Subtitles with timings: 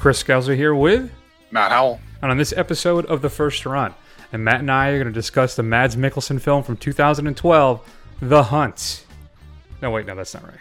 [0.00, 1.12] Chris Scalzo here with
[1.50, 2.00] Matt Howell.
[2.22, 3.92] And on this episode of The First Run,
[4.32, 8.42] and Matt and I are going to discuss the Mads Mikkelsen film from 2012, The
[8.44, 9.04] Hunt.
[9.82, 10.54] No, wait, no, that's not right.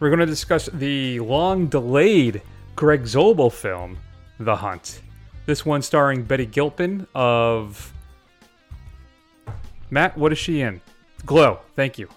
[0.00, 2.40] We're going to discuss the long delayed
[2.76, 3.98] Craig Zobel film,
[4.40, 5.02] The Hunt.
[5.44, 7.92] This one starring Betty Gilpin of.
[9.90, 10.80] Matt, what is she in?
[11.26, 12.08] Glow, thank you.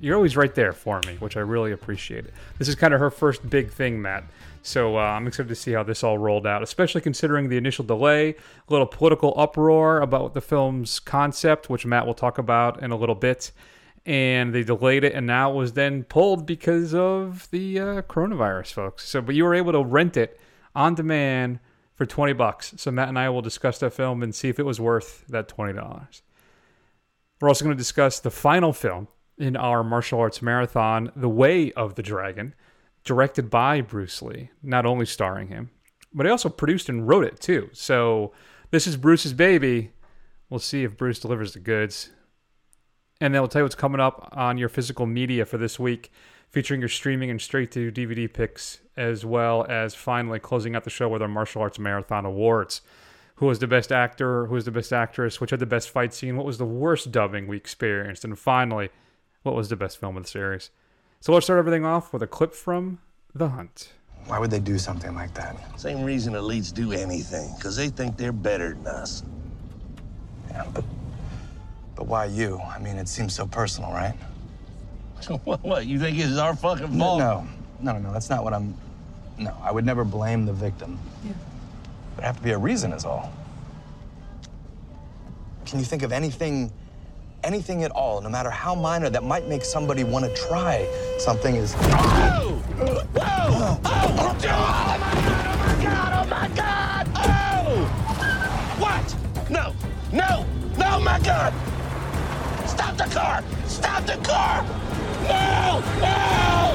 [0.00, 2.24] You're always right there for me, which I really appreciate.
[2.24, 2.34] It.
[2.58, 4.24] This is kind of her first big thing, Matt.
[4.62, 7.84] So uh, I'm excited to see how this all rolled out, especially considering the initial
[7.84, 12.92] delay, a little political uproar about the film's concept, which Matt will talk about in
[12.92, 13.50] a little bit.
[14.06, 18.72] And they delayed it, and now it was then pulled because of the uh, coronavirus,
[18.72, 19.08] folks.
[19.08, 20.40] So, but you were able to rent it
[20.74, 21.60] on demand
[21.94, 22.74] for 20 bucks.
[22.78, 25.48] So Matt and I will discuss that film and see if it was worth that
[25.48, 26.22] $20.
[27.40, 31.72] We're also going to discuss the final film in our martial arts marathon, The Way
[31.72, 32.54] of the Dragon
[33.04, 35.70] directed by Bruce Lee, not only starring him,
[36.14, 37.70] but he also produced and wrote it too.
[37.72, 38.32] So
[38.70, 39.92] this is Bruce's baby.
[40.48, 42.10] We'll see if Bruce delivers the goods.
[43.20, 46.12] And then we'll tell you what's coming up on your physical media for this week,
[46.50, 50.90] featuring your streaming and straight to DVD picks, as well as finally closing out the
[50.90, 52.82] show with our martial arts marathon awards.
[53.36, 54.46] Who was the best actor?
[54.46, 55.40] Who was the best actress?
[55.40, 56.36] Which had the best fight scene?
[56.36, 58.24] What was the worst dubbing we experienced?
[58.24, 58.90] And finally,
[59.42, 60.70] what was the best film of the series?
[61.22, 62.98] So let's start everything off with a clip from
[63.32, 63.92] The Hunt.
[64.26, 65.56] Why would they do something like that?
[65.78, 69.22] Same reason elites do anything, because they think they're better than us.
[70.50, 70.84] Yeah, but
[71.94, 72.58] but why you?
[72.58, 74.16] I mean, it seems so personal, right?
[75.44, 75.86] what, what?
[75.86, 77.20] You think it's our fucking fault?
[77.20, 77.46] No,
[77.80, 78.12] no, no, no.
[78.12, 78.74] That's not what I'm.
[79.38, 80.98] No, I would never blame the victim.
[81.24, 81.34] Yeah.
[82.16, 83.32] There'd have to be a reason, is all.
[85.66, 86.72] Can you think of anything
[87.44, 90.86] anything at all, no matter how minor, that might make somebody want to try
[91.18, 91.74] something is.
[91.78, 92.62] Oh!
[92.78, 93.02] Whoa!
[93.16, 93.80] Oh!
[93.84, 95.00] Oh, oh my god!
[95.00, 96.12] Oh my god!
[96.14, 97.08] Oh my god!
[97.16, 97.86] Oh!
[98.78, 99.50] What?
[99.50, 99.74] No!
[100.12, 100.46] No!
[100.76, 101.00] No!
[101.00, 101.52] My god!
[102.68, 103.44] Stop the car!
[103.66, 104.62] Stop the car!
[105.22, 105.82] No!
[106.00, 106.74] No!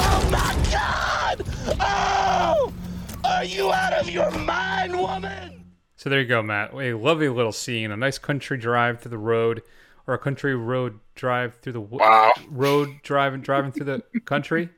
[0.00, 1.42] Oh my god!
[1.80, 2.72] Oh!
[3.24, 5.64] Are you out of your mind, woman?
[5.96, 6.72] So there you go, Matt.
[6.74, 9.62] A lovely little scene, a nice country drive through the road
[10.08, 12.32] or a country road drive through the wow.
[12.48, 14.70] road driving driving through the country.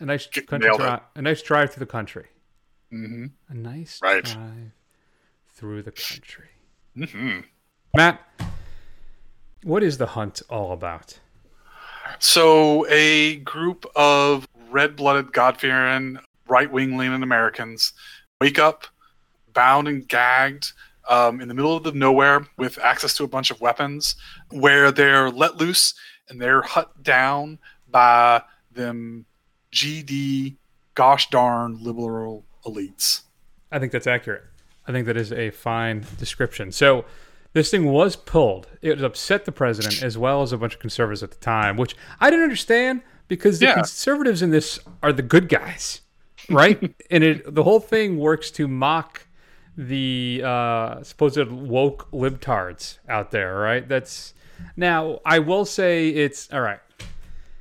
[0.00, 1.00] A nice country drive.
[1.14, 2.26] A nice drive through the country.
[2.92, 3.26] Mm-hmm.
[3.48, 4.24] A nice right.
[4.24, 4.72] drive
[5.54, 6.48] through the country.
[6.96, 7.40] Mm-hmm.
[7.94, 8.20] Matt,
[9.62, 11.18] what is the hunt all about?
[12.18, 16.18] So, a group of red-blooded, God-fearing,
[16.48, 17.92] right-wing leaning Americans
[18.40, 18.86] wake up,
[19.52, 20.72] bound and gagged
[21.08, 24.16] um, in the middle of the nowhere with access to a bunch of weapons,
[24.50, 25.94] where they're let loose
[26.28, 27.58] and they're hut down
[27.88, 29.26] by them
[29.72, 30.56] GD
[30.94, 33.22] gosh darn liberal elites.
[33.70, 34.44] I think that's accurate.
[34.86, 36.72] I think that is a fine description.
[36.72, 37.04] So
[37.52, 38.68] this thing was pulled.
[38.82, 41.96] It upset the president as well as a bunch of conservatives at the time, which
[42.20, 43.74] I didn't understand because the yeah.
[43.74, 46.02] conservatives in this are the good guys,
[46.48, 46.94] right?
[47.10, 49.25] and it the whole thing works to mock
[49.76, 53.86] the uh, supposed woke libtards out there, right?
[53.86, 54.34] That's
[54.76, 56.80] now I will say it's all right.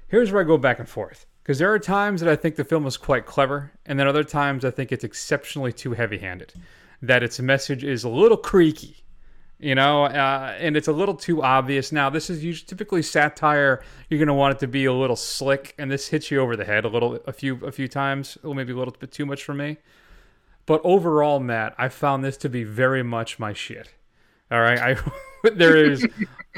[0.07, 2.63] Here's where I go back and forth because there are times that I think the
[2.63, 6.53] film is quite clever, and then other times I think it's exceptionally too heavy-handed.
[7.01, 9.03] That its message is a little creaky,
[9.59, 11.91] you know, uh, and it's a little too obvious.
[11.91, 13.83] Now, this is usually typically satire.
[14.09, 16.55] You're going to want it to be a little slick, and this hits you over
[16.55, 19.43] the head a little, a few, a few times, maybe a little bit too much
[19.43, 19.77] for me.
[20.65, 23.93] But overall, Matt, I found this to be very much my shit.
[24.51, 24.97] All right, I
[25.53, 26.05] there is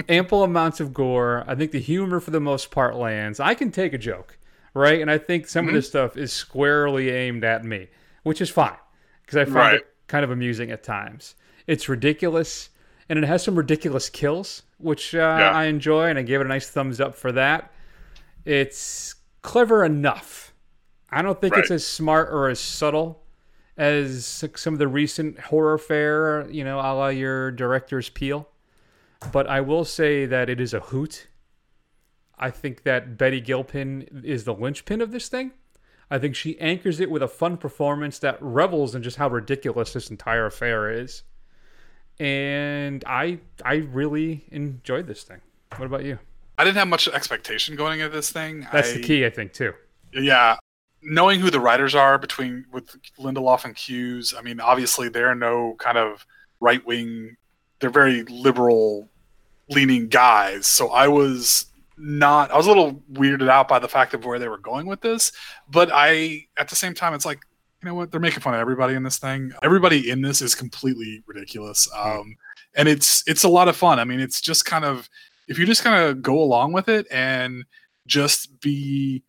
[0.09, 1.44] ample amounts of gore.
[1.47, 3.40] I think the humor for the most part lands.
[3.40, 4.38] I can take a joke,
[4.73, 5.01] right?
[5.01, 5.69] And I think some mm-hmm.
[5.69, 7.88] of this stuff is squarely aimed at me,
[8.23, 8.77] which is fine
[9.21, 9.74] because I find right.
[9.75, 11.36] it kind of amusing at times.
[11.65, 12.69] It's ridiculous,
[13.10, 15.51] and it has some ridiculous kills, which uh, yeah.
[15.51, 17.74] I enjoy, and I gave it a nice thumbs up for that.
[18.45, 20.53] It's clever enough.
[21.10, 21.62] I don't think right.
[21.62, 23.21] it's as smart or as subtle
[23.77, 28.47] as some of the recent horror fare, you know, a la your director's Peele.
[29.31, 31.27] But I will say that it is a hoot.
[32.38, 35.51] I think that Betty Gilpin is the linchpin of this thing.
[36.09, 39.94] I think she anchors it with a fun performance that revels in just how ridiculous
[39.94, 41.24] this entire affair is.
[42.19, 45.41] And I I really enjoyed this thing.
[45.75, 46.19] What about you?
[46.57, 48.68] I didn't have much expectation going into this thing.
[48.71, 49.74] That's I, the key, I think, too.
[50.12, 50.57] Yeah,
[51.07, 55.75] knowing who the writers are between with Lindelof and Cuse, I mean, obviously they're no
[55.80, 56.25] kind of
[56.59, 57.38] right wing.
[57.80, 59.09] They're very liberal
[59.69, 60.68] leaning guys.
[60.68, 61.68] So I was
[61.98, 62.51] not.
[62.51, 65.01] I was a little weirded out by the fact of where they were going with
[65.01, 65.31] this,
[65.69, 67.39] but I at the same time, it's like
[67.81, 68.12] you know what?
[68.12, 69.51] They're making fun of everybody in this thing.
[69.62, 71.88] Everybody in this is completely ridiculous.
[71.95, 72.36] Um,
[72.75, 74.00] and it's it's a lot of fun.
[74.00, 75.10] I mean, it's just kind of
[75.48, 77.65] if you just kind of go along with it and
[78.07, 79.24] just be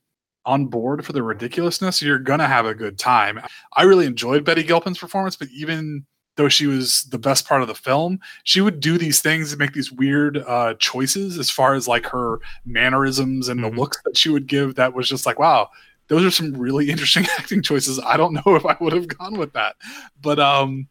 [0.49, 3.39] on board for the ridiculousness, you're gonna have a good time.
[3.77, 6.07] I really enjoyed Betty Gilpin's performance, but even
[6.37, 9.59] though she was the best part of the film, she would do these things and
[9.59, 13.75] make these weird uh, choices as far as like her mannerisms and mm-hmm.
[13.75, 14.77] the looks that she would give.
[14.77, 15.69] That was just like, wow,
[16.07, 18.01] those are some really interesting acting choices.
[18.01, 19.77] I don't know if I would have gone with that,
[20.23, 20.89] but um,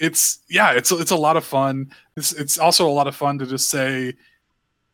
[0.00, 1.92] it's yeah, it's it's a lot of fun.
[2.16, 4.14] It's it's also a lot of fun to just say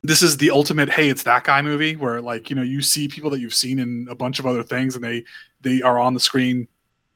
[0.05, 3.09] this is the ultimate hey it's that guy movie where like you know you see
[3.09, 5.25] people that you've seen in a bunch of other things and they
[5.63, 6.69] they are on the screen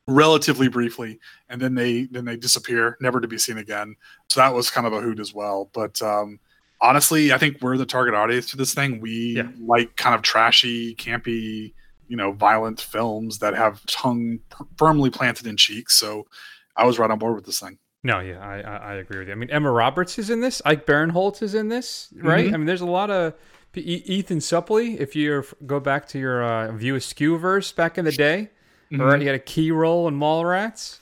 [0.07, 1.21] relatively briefly
[1.51, 3.95] and then they then they disappear never to be seen again.
[4.31, 5.71] So that was kind of a hoot as well.
[5.75, 6.41] But um
[6.81, 9.01] honestly i think we're the target audience for this thing.
[9.01, 9.49] We yeah.
[9.61, 11.75] like kind of trashy campy
[12.09, 14.41] you know violent films that have tongue
[14.79, 15.95] firmly planted in cheeks.
[15.95, 16.27] So
[16.75, 19.29] i was right on board with this thing no, yeah, I, I, I agree with
[19.29, 19.33] you.
[19.33, 20.63] I mean, Emma Roberts is in this.
[20.65, 22.47] Ike Barinholtz is in this, right?
[22.47, 22.55] Mm-hmm.
[22.55, 23.35] I mean, there's a lot of
[23.75, 24.99] Ethan Suplee.
[24.99, 28.51] If you go back to your uh, View Askew verse back in the day,
[28.91, 29.03] mm-hmm.
[29.03, 29.21] right?
[29.21, 31.01] He had a key role in Mallrats.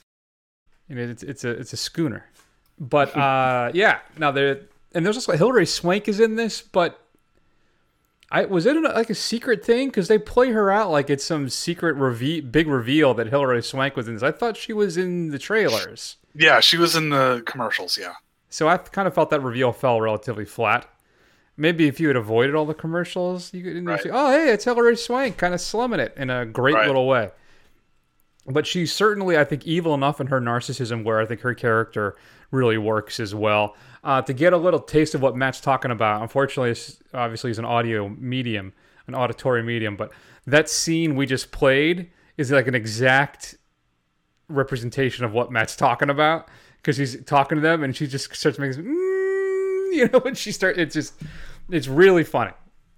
[0.89, 2.27] You know, it's it's a it's a schooner,
[2.79, 3.99] but uh, yeah.
[4.17, 4.63] Now there
[4.95, 6.99] and there's also Hilary Swank is in this, but
[8.31, 11.51] I was it like a secret thing because they play her out like it's some
[11.51, 14.23] secret reveal, big reveal that Hilary Swank was in this.
[14.23, 16.17] I thought she was in the trailers.
[16.37, 17.99] Yeah, she was in the commercials.
[17.99, 18.15] Yeah.
[18.49, 20.89] So I kind of felt that reveal fell relatively flat.
[21.57, 24.01] Maybe if you had avoided all the commercials, you could right.
[24.01, 26.87] say, "Oh, hey, it's Hillary Swank, kind of slumming it in a great right.
[26.87, 27.31] little way."
[28.47, 32.17] But she's certainly, I think, evil enough in her narcissism where I think her character
[32.51, 33.75] really works as well.
[34.05, 37.59] Uh, to get a little taste of what Matt's talking about, unfortunately, it's obviously is
[37.59, 38.73] an audio medium,
[39.07, 40.13] an auditory medium, but
[40.47, 43.57] that scene we just played is like an exact
[44.49, 48.59] representation of what Matt's talking about because he's talking to them and she just starts
[48.59, 51.15] making, mm, you know, when she starts, it's just,
[51.71, 52.53] it's really funny.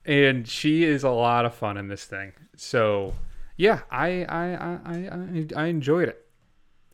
[0.04, 2.32] And she is a lot of fun in this thing.
[2.56, 3.14] So,
[3.56, 6.24] yeah, I I I I, I enjoyed it.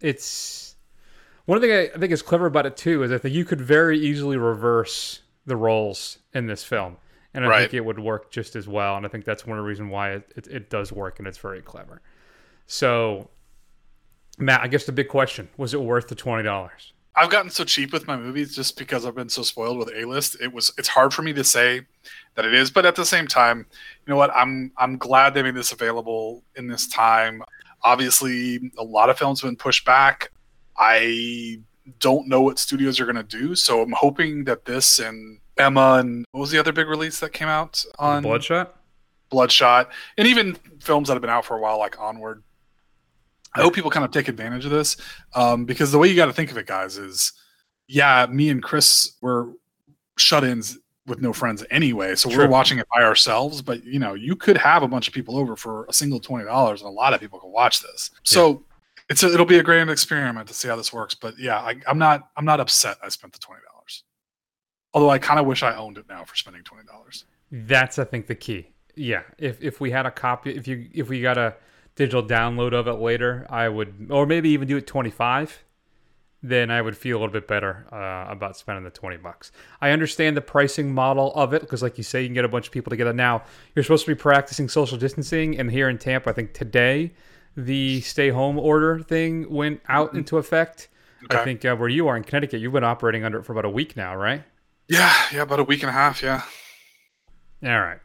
[0.00, 0.74] It's
[1.44, 3.98] one thing I think is clever about it too is I think you could very
[3.98, 6.96] easily reverse the roles in this film,
[7.34, 7.60] and I right.
[7.60, 8.96] think it would work just as well.
[8.96, 11.28] And I think that's one of the reasons why it, it, it does work and
[11.28, 12.00] it's very clever.
[12.66, 13.28] So
[14.38, 16.92] Matt, I guess the big question was it worth the twenty dollars?
[17.16, 20.04] I've gotten so cheap with my movies just because I've been so spoiled with A
[20.04, 20.36] list.
[20.40, 21.82] It was it's hard for me to say
[22.34, 24.30] that it is, but at the same time, you know what?
[24.34, 27.42] I'm I'm glad they made this available in this time.
[27.84, 30.32] Obviously, a lot of films have been pushed back.
[30.76, 31.60] I
[32.00, 35.98] don't know what studios are going to do, so I'm hoping that this and Emma
[36.00, 38.74] and what was the other big release that came out on Bloodshot?
[39.30, 42.42] Bloodshot, and even films that have been out for a while, like Onward
[43.54, 44.96] I hope people kind of take advantage of this
[45.34, 47.32] um, because the way you got to think of it, guys, is
[47.86, 49.52] yeah, me and Chris were
[50.16, 53.60] shut-ins with no friends anyway, so we're watching it by ourselves.
[53.60, 56.46] But you know, you could have a bunch of people over for a single twenty
[56.46, 58.10] dollars, and a lot of people can watch this.
[58.22, 58.56] So yeah.
[59.10, 61.14] it's a, it'll be a great experiment to see how this works.
[61.14, 62.96] But yeah, I, I'm not I'm not upset.
[63.02, 64.04] I spent the twenty dollars,
[64.94, 67.26] although I kind of wish I owned it now for spending twenty dollars.
[67.50, 68.68] That's I think the key.
[68.96, 71.54] Yeah, if if we had a copy, if you if we got a
[71.96, 75.64] digital download of it later, I would, or maybe even do it 25,
[76.42, 79.50] then I would feel a little bit better uh, about spending the 20 bucks.
[79.80, 82.48] I understand the pricing model of it because, like you say, you can get a
[82.48, 83.12] bunch of people together.
[83.12, 87.12] Now, you're supposed to be practicing social distancing, and here in Tampa, I think today
[87.56, 90.18] the stay home order thing went out mm-hmm.
[90.18, 90.88] into effect.
[91.24, 91.38] Okay.
[91.38, 93.64] I think uh, where you are in Connecticut, you've been operating under it for about
[93.64, 94.42] a week now, right?
[94.88, 96.42] Yeah, yeah, about a week and a half, yeah.
[97.64, 98.00] All right.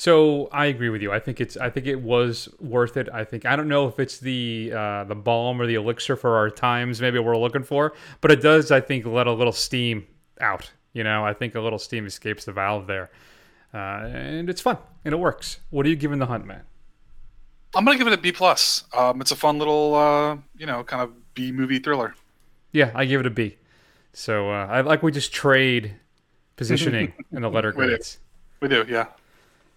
[0.00, 1.12] So I agree with you.
[1.12, 1.58] I think it's.
[1.58, 3.10] I think it was worth it.
[3.12, 6.38] I think I don't know if it's the uh, the balm or the elixir for
[6.38, 7.02] our times.
[7.02, 7.92] Maybe we're looking for,
[8.22, 8.70] but it does.
[8.70, 10.06] I think let a little steam
[10.40, 10.70] out.
[10.94, 13.10] You know, I think a little steam escapes the valve there,
[13.74, 15.60] uh, and it's fun and it works.
[15.68, 16.62] What are you giving the hunt, man?
[17.74, 18.84] I'm gonna give it a B plus.
[18.96, 22.14] Um, it's a fun little, uh, you know, kind of B movie thriller.
[22.72, 23.58] Yeah, I give it a B.
[24.14, 25.94] So uh, I like we just trade
[26.56, 28.16] positioning in the letter grades.
[28.62, 29.08] We do, we do yeah.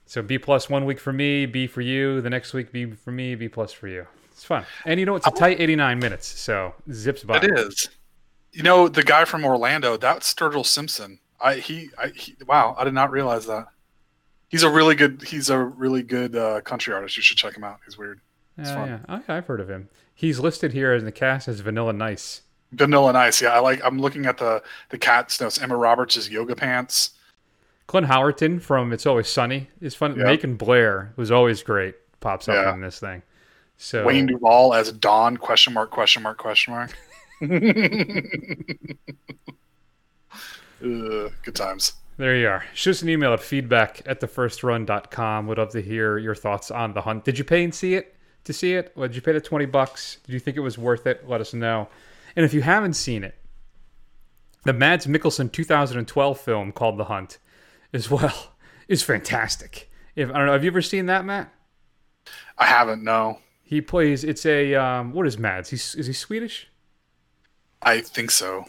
[0.06, 2.22] So B plus one week for me, B for you.
[2.22, 4.06] The next week, B for me, B plus for you.
[4.32, 7.38] It's fun, and you know it's a tight 89 minutes, so zips by.
[7.38, 7.90] It is.
[8.52, 11.20] You know the guy from Orlando, that's Sturgill Simpson.
[11.40, 13.68] I he, I he, wow, I did not realize that.
[14.50, 15.24] He's a really good.
[15.24, 17.18] He's a really good uh, country artist.
[17.18, 17.80] You should check him out.
[17.86, 18.22] He's weird.
[18.58, 18.88] It's yeah, fun.
[18.88, 19.90] yeah, I, I've heard of him.
[20.14, 22.42] He's listed here in the cast as Vanilla Nice.
[22.72, 23.50] Vanilla Nice, yeah.
[23.50, 23.82] I like.
[23.84, 25.60] I'm looking at the the cat notes.
[25.60, 27.12] Emma Roberts' yoga pants.
[27.88, 30.16] Clint Howerton from It's Always Sunny is fun.
[30.16, 30.26] Yep.
[30.26, 31.96] Macon Blair was always great.
[32.20, 32.74] Pops up yeah.
[32.74, 33.22] in this thing.
[33.78, 35.38] So Wayne Duvall as Don?
[35.38, 35.92] Question mark?
[35.92, 36.38] Question mark?
[36.38, 36.98] Question mark?
[40.84, 41.94] Ugh, good times.
[42.18, 42.64] There you are.
[42.74, 45.48] Shoot us an email at feedback at thefirstrun.com.
[45.48, 47.26] Would love to hear your thoughts on the hunt.
[47.26, 48.94] Did you pay and see it to see it?
[48.96, 50.18] Well, did you pay the 20 bucks?
[50.26, 51.28] Did you think it was worth it?
[51.28, 51.90] Let us know.
[52.36, 53.36] And if you haven't seen it,
[54.64, 57.40] the Mads Mikkelsen 2012 film called The Hunt
[57.94, 58.54] as well
[58.88, 59.90] is fantastic.
[60.16, 61.54] If I don't know, have you ever seen that, Matt?
[62.58, 63.04] I haven't.
[63.04, 64.24] No, He plays.
[64.24, 65.70] It's a um, what is Mads?
[65.70, 66.68] He's is he Swedish?
[67.82, 68.66] I think so.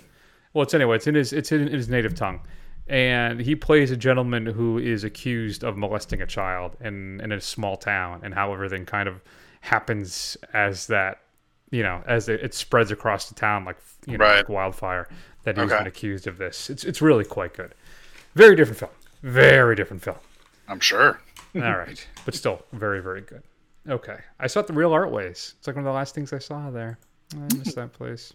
[0.52, 0.97] Well, it's anyway.
[0.97, 2.40] It's in his it's in his native tongue,
[2.88, 7.40] and he plays a gentleman who is accused of molesting a child in in a
[7.40, 9.21] small town, and how everything kind of
[9.61, 11.21] happens as that
[11.71, 13.76] you know as it, it spreads across the town like
[14.07, 14.37] you know Right.
[14.38, 15.09] like wildfire
[15.45, 15.78] that he's Okay.
[15.78, 16.71] been accused of this.
[16.71, 17.75] It's it's really quite good.
[18.35, 18.90] Very different film.
[19.25, 20.19] Very different film.
[20.69, 21.19] I'm sure.
[21.54, 23.43] All right, but still very very good.
[23.88, 25.54] Okay, I saw it the Real Art Ways.
[25.59, 26.99] It's like one of the last things I saw there.
[27.35, 28.35] I miss that place.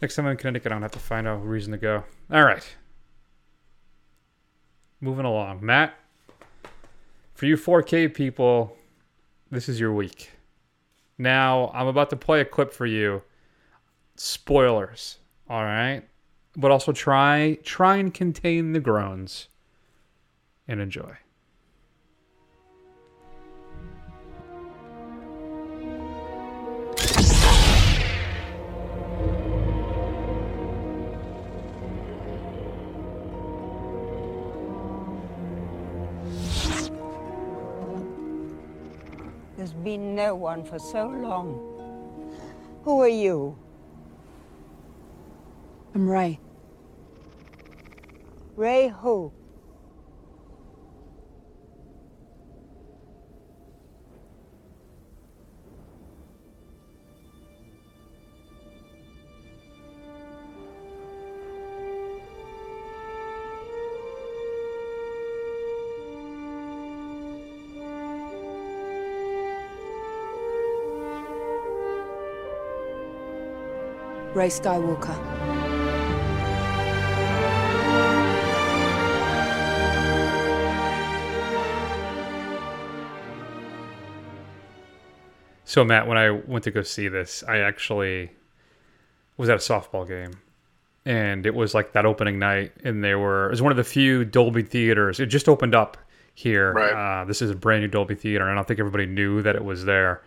[0.00, 2.02] Next time I'm in Connecticut, I don't have to find a reason to go.
[2.32, 2.66] All right,
[5.02, 5.92] moving along, Matt.
[7.34, 8.74] For you 4K people,
[9.50, 10.30] this is your week.
[11.18, 13.20] Now I'm about to play a clip for you.
[14.16, 16.04] Spoilers, all right,
[16.56, 19.48] but also try try and contain the groans
[20.66, 21.16] and enjoy.
[39.56, 41.60] There's been no one for so long.
[42.84, 43.58] Who are you?
[46.00, 46.40] I'm Rey.
[48.56, 49.30] Rey who?
[74.32, 75.39] Rey Skywalker.
[85.70, 88.32] So Matt, when I went to go see this, I actually
[89.36, 90.32] was at a softball game,
[91.04, 93.84] and it was like that opening night, and they were it was one of the
[93.84, 95.20] few Dolby theaters.
[95.20, 95.96] It just opened up
[96.34, 96.72] here.
[96.72, 97.20] Right.
[97.20, 99.54] Uh, this is a brand new Dolby theater, and I don't think everybody knew that
[99.54, 100.22] it was there.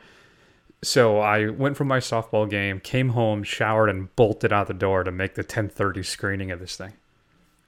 [0.82, 5.04] So I went from my softball game, came home, showered, and bolted out the door
[5.04, 6.94] to make the 10:30 screening of this thing.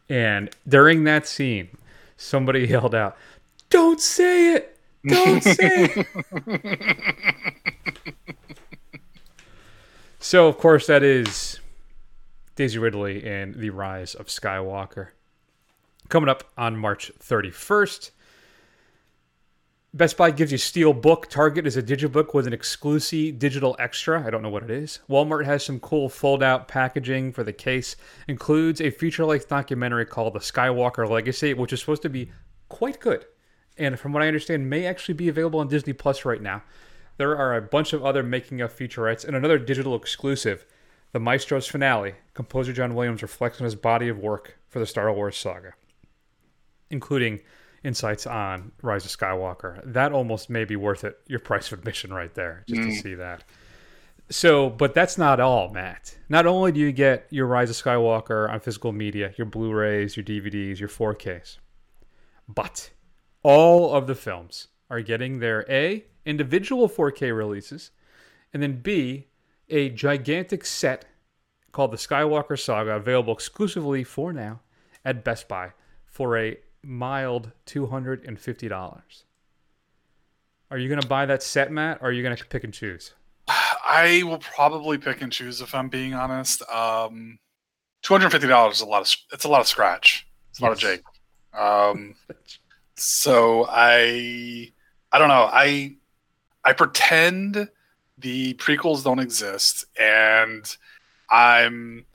[0.08, 1.78] And during that scene,
[2.16, 3.18] somebody yelled out,
[3.70, 4.78] "Don't say it!
[5.06, 6.06] Don't say
[6.48, 7.35] it!"
[10.26, 11.60] So, of course, that is
[12.56, 15.10] Daisy Ridley and The Rise of Skywalker.
[16.10, 18.10] Coming up on March 31st.
[19.94, 21.30] Best Buy gives you Steel Book.
[21.30, 24.26] Target is a digibook with an exclusive digital extra.
[24.26, 24.98] I don't know what it is.
[25.08, 27.96] Walmart has some cool fold out packaging for the case.
[28.28, 32.32] Includes a feature length documentary called The Skywalker Legacy, which is supposed to be
[32.68, 33.26] quite good.
[33.78, 36.64] And from what I understand, may actually be available on Disney Plus right now.
[37.18, 40.66] There are a bunch of other making of featurettes and another digital exclusive,
[41.14, 42.16] The Maestro's Finale.
[42.34, 45.74] Composer John Williams reflects on his body of work for the Star Wars saga,
[46.90, 47.40] including
[47.84, 49.82] insights on Rise of Skywalker.
[49.86, 53.02] That almost may be worth it, your price of admission right there, just to mm.
[53.02, 53.44] see that.
[54.30, 56.18] So, but that's not all, Matt.
[56.28, 60.18] Not only do you get your Rise of Skywalker on physical media, your Blu rays,
[60.18, 61.60] your DVDs, your 4Ks,
[62.50, 62.90] but
[63.44, 67.92] all of the films are getting their A, individual 4K releases,
[68.54, 69.28] and then B,
[69.70, 71.06] a gigantic set
[71.72, 74.62] called the Skywalker Saga, available exclusively for now
[75.04, 75.72] at Best Buy
[76.06, 79.24] for a mild $250.
[80.72, 82.74] Are you going to buy that set, Matt, or are you going to pick and
[82.74, 83.14] choose?
[83.48, 86.68] I will probably pick and choose if I'm being honest.
[86.70, 87.38] Um,
[88.02, 90.28] two hundred fifty dollars is a lot of it's a lot of scratch.
[90.50, 91.02] It's a lot of Jake.
[91.54, 92.16] Um,
[92.96, 94.72] so I
[95.16, 95.50] I don't know.
[95.50, 95.96] I
[96.66, 97.70] I pretend
[98.18, 100.76] the prequels don't exist, and
[101.30, 102.06] I'm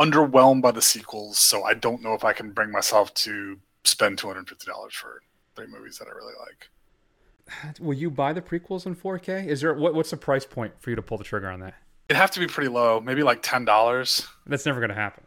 [0.00, 1.38] underwhelmed by the sequels.
[1.38, 4.94] So I don't know if I can bring myself to spend two hundred fifty dollars
[4.94, 5.22] for
[5.54, 7.78] three movies that I really like.
[7.80, 9.46] Will you buy the prequels in 4K?
[9.46, 11.74] Is there what, what's the price point for you to pull the trigger on that?
[12.08, 14.26] It'd have to be pretty low, maybe like ten dollars.
[14.44, 15.22] That's never going to happen.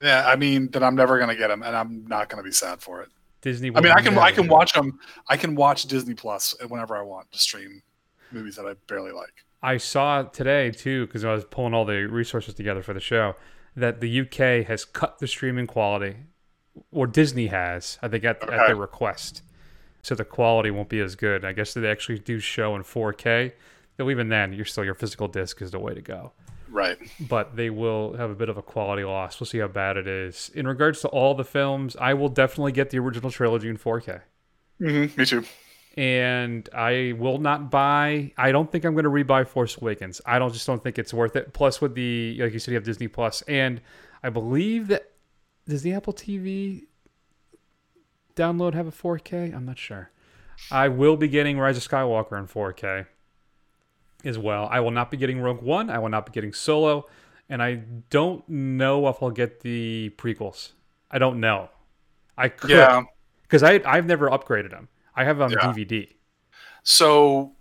[0.00, 2.80] Yeah, I mean, then I'm never gonna get them, and I'm not gonna be sad
[2.80, 3.08] for it.
[3.44, 3.70] Disney.
[3.74, 4.98] I mean, I can I can watch them.
[5.28, 7.82] I can watch Disney Plus whenever I want to stream
[8.32, 9.44] movies that I barely like.
[9.62, 13.36] I saw today too because I was pulling all the resources together for the show
[13.76, 16.16] that the UK has cut the streaming quality,
[16.90, 18.54] or Disney has, I think, at, Okay.
[18.54, 19.42] at their request.
[20.02, 21.44] So the quality won't be as good.
[21.44, 23.52] I guess they actually do show in 4K.
[23.96, 26.32] Though even then, you're still your physical disc is the way to go.
[26.74, 26.98] Right.
[27.20, 29.38] But they will have a bit of a quality loss.
[29.38, 30.50] We'll see how bad it is.
[30.56, 34.22] In regards to all the films, I will definitely get the original trilogy in 4K.
[34.78, 35.44] hmm Me too.
[35.96, 38.32] and I will not buy.
[38.36, 40.20] I don't think I'm going to rebuy Force Awakens.
[40.26, 41.52] I don't just don't think it's worth it.
[41.52, 43.80] Plus, with the like you said, you have Disney Plus, and
[44.24, 45.12] I believe that
[45.68, 46.86] does the Apple TV
[48.34, 49.54] download have a 4K?
[49.54, 50.10] I'm not sure.
[50.72, 53.06] I will be getting Rise of Skywalker in 4K
[54.24, 54.68] as well.
[54.70, 55.90] I will not be getting Rogue One.
[55.90, 57.06] I will not be getting Solo,
[57.48, 60.72] and I don't know if I'll get the prequels.
[61.10, 61.68] I don't know.
[62.36, 63.02] I could Yeah.
[63.42, 64.88] because I I've never upgraded them.
[65.14, 65.72] I have them on Yeah.
[65.72, 66.08] DVD.
[66.82, 67.52] So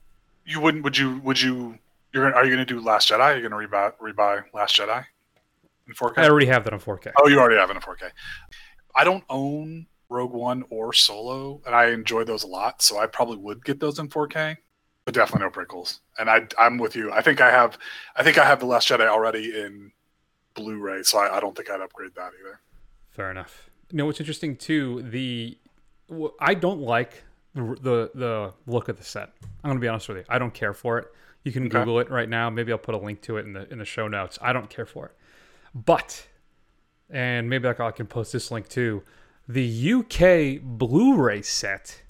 [0.45, 0.83] you wouldn't?
[0.83, 1.19] Would you?
[1.19, 1.77] Would you?
[2.11, 3.19] You're gonna, are you going to do Last Jedi?
[3.19, 5.03] Are you going to rebuy rebuy Last Jedi
[5.87, 6.19] in 4K?
[6.19, 7.11] I already have that on 4K.
[7.17, 8.11] Oh, you already have it in 4K.
[8.95, 13.07] I don't own Rogue One or Solo, and I enjoy those a lot, so I
[13.07, 14.57] probably would get those in 4K,
[15.05, 15.99] but definitely no prequels.
[16.17, 17.11] And I, I'm with you.
[17.11, 17.77] I think I have,
[18.15, 19.91] I think I have the Last Jedi already in
[20.53, 22.59] Blu-ray, so I, I don't think I'd upgrade that either.
[23.09, 23.69] Fair enough.
[23.91, 25.01] You know what's interesting too?
[25.03, 25.57] The
[26.39, 29.31] I don't like the the, the look of the set.
[29.63, 30.23] I'm gonna be honest with you.
[30.29, 31.07] I don't care for it.
[31.43, 31.79] You can Okay.
[31.79, 32.49] Google it right now.
[32.49, 34.39] Maybe I'll put a link to it in the in the show notes.
[34.41, 35.11] I don't care for it.
[35.75, 36.27] But
[37.09, 39.03] and maybe I can post this link too.
[39.47, 42.01] The UK Blu-ray set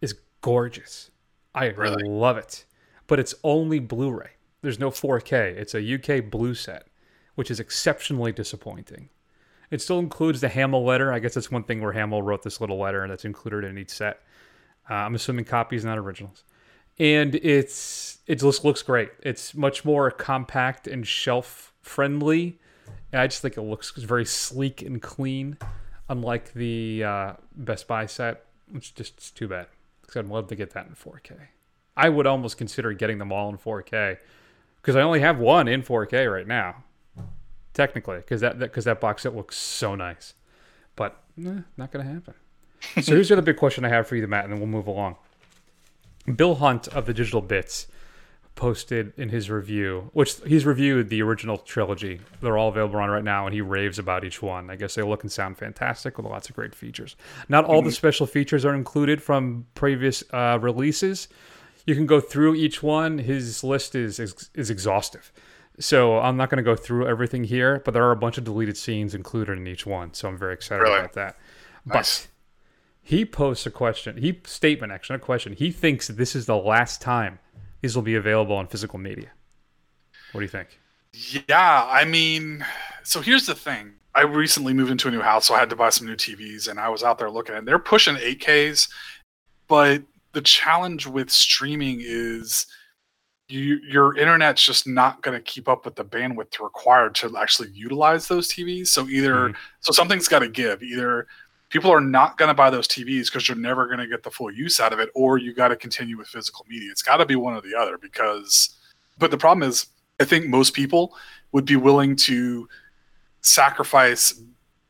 [0.00, 1.10] is gorgeous.
[1.58, 2.04] I Really?
[2.08, 2.64] love it.
[3.06, 4.30] But it's only Blu-ray.
[4.62, 5.56] There's no 4K.
[5.56, 6.86] It's a UK Blu set,
[7.36, 9.08] which is exceptionally disappointing.
[9.70, 11.12] It still includes the Hamill letter.
[11.12, 13.76] I guess that's one thing where Hamill wrote this little letter and that's included in
[13.78, 14.20] each set.
[14.90, 16.44] Uh, I'm assuming copies, not originals.
[16.98, 19.10] And it's it just looks great.
[19.22, 22.58] It's much more compact and shelf friendly.
[23.12, 25.58] And I just think it looks very sleek and clean,
[26.08, 29.66] unlike the uh, Best Buy set, which just is too bad.
[30.00, 31.36] Because I'd love to get that in 4K.
[31.98, 34.18] I would almost consider getting them all in 4K
[34.80, 36.84] because I only have one in 4K right now
[37.78, 40.34] technically because that because that, box set looks so nice.
[40.96, 42.34] But eh, not gonna happen.
[43.02, 44.86] So here's the other big question i have for you matt and then we'll move
[44.86, 45.16] along.
[46.36, 47.86] Bill hunt of the digital bits
[48.54, 52.20] posted in his review which he's reviewed the original trilogy.
[52.40, 54.70] They're all available on right now and he raves about each one.
[54.70, 57.16] I guess they look and sound fantastic with lots of great features.
[57.48, 61.28] Not all the special features are included from previous uh, releases
[61.88, 65.32] you can go through each one his list is is, is exhaustive
[65.80, 68.44] so I'm not going to go through everything here, but there are a bunch of
[68.44, 70.12] deleted scenes included in each one.
[70.12, 70.98] So I'm very excited Really?
[70.98, 71.36] about that.
[71.86, 72.26] Nice.
[72.26, 72.28] But
[73.00, 74.16] he posts a question.
[74.16, 75.52] He statement actually, a question.
[75.52, 77.38] He thinks this is the last time
[77.80, 79.30] these will be available on physical media.
[80.32, 80.80] What do you think?
[81.48, 82.64] Yeah, I mean,
[83.02, 83.92] so here's the thing.
[84.14, 86.68] I recently moved into a new house, so I had to buy some new TVs,
[86.68, 88.90] and I was out there looking, and they're pushing 8Ks.
[89.68, 90.02] But
[90.38, 92.64] the challenge with streaming is
[93.48, 97.70] you, your internet's just not going to keep up with the bandwidth required to actually
[97.70, 98.86] utilize those TVs.
[98.86, 99.56] So either, Mhm.
[99.80, 100.80] so something's got to give.
[100.80, 101.26] Either
[101.70, 104.30] people are not going to buy those TVs because you're never going to get the
[104.30, 106.92] full use out of it, or you got to continue with physical media.
[106.92, 108.78] It's got to be one or the other because,
[109.18, 109.86] but the problem is,
[110.20, 111.18] I think most people
[111.50, 112.68] would be willing to
[113.40, 114.40] sacrifice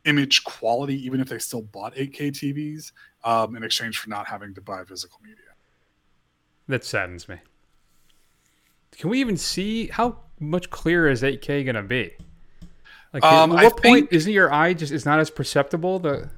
[0.05, 2.93] image quality, even if they still bought 8K TVs,
[3.25, 5.37] um, in exchange for not having to buy physical media.
[6.69, 7.37] That saddens me.
[8.93, 12.13] Can we even see how much clearer is 8K going to be?
[13.13, 15.99] Like, Um, at I what point think- isn't your eye just is not as perceptible?
[15.99, 16.31] The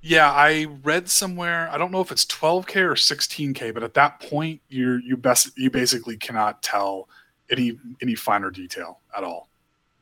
[0.00, 1.68] Yeah, I read somewhere.
[1.72, 5.56] I don't know if it's 12k or 16k, but at that point, you you best
[5.56, 7.08] you basically cannot tell
[7.50, 9.48] any any finer detail at all.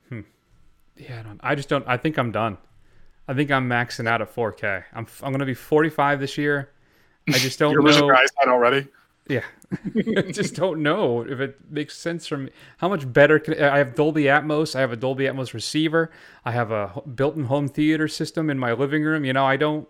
[0.09, 0.21] Hmm.
[0.97, 1.41] Yeah, I don't.
[1.43, 1.87] I just don't.
[1.87, 2.59] I think I'm done.
[3.29, 4.85] I think I'm maxing out at 4K.
[4.93, 6.71] I'm I'm gonna be 45 this year.
[7.29, 8.07] I just don't know You're know.
[8.07, 8.89] your eyesight already.
[9.29, 9.45] Yeah,
[10.17, 12.51] I just don't know if it makes sense for me.
[12.79, 14.75] How much better can I have Dolby Atmos?
[14.75, 16.11] I have a Dolby Atmos receiver.
[16.45, 19.25] I have a built-in home theater system in my living room.
[19.25, 19.89] You know, I don't.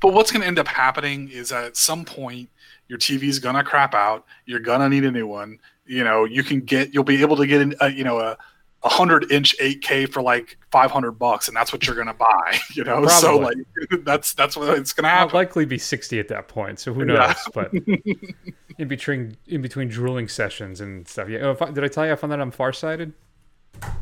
[0.00, 2.50] But what's going to end up happening is that at some point
[2.88, 4.24] your TV's going to crap out.
[4.46, 5.58] You're going to need a new one.
[5.86, 8.38] You know, you can get you'll be able to get an, a, you know a
[8.84, 12.58] a hundred inch 8K for like 500 bucks, and that's what you're to buy.
[12.74, 13.56] You know, so like
[14.04, 15.34] that's that's what it's going to I'll happen.
[15.34, 17.18] likely be 60 at that point, so who knows?
[17.18, 17.34] Yeah.
[17.54, 17.72] But
[18.78, 21.28] in between in between drooling sessions and stuff.
[21.28, 23.12] Yeah, I- did I tell you I found out I'm farsighted?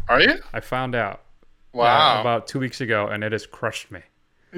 [0.09, 0.35] Are you?
[0.53, 1.21] I found out
[1.75, 2.21] uh, Wow.
[2.21, 4.01] about two weeks ago, and it has crushed me.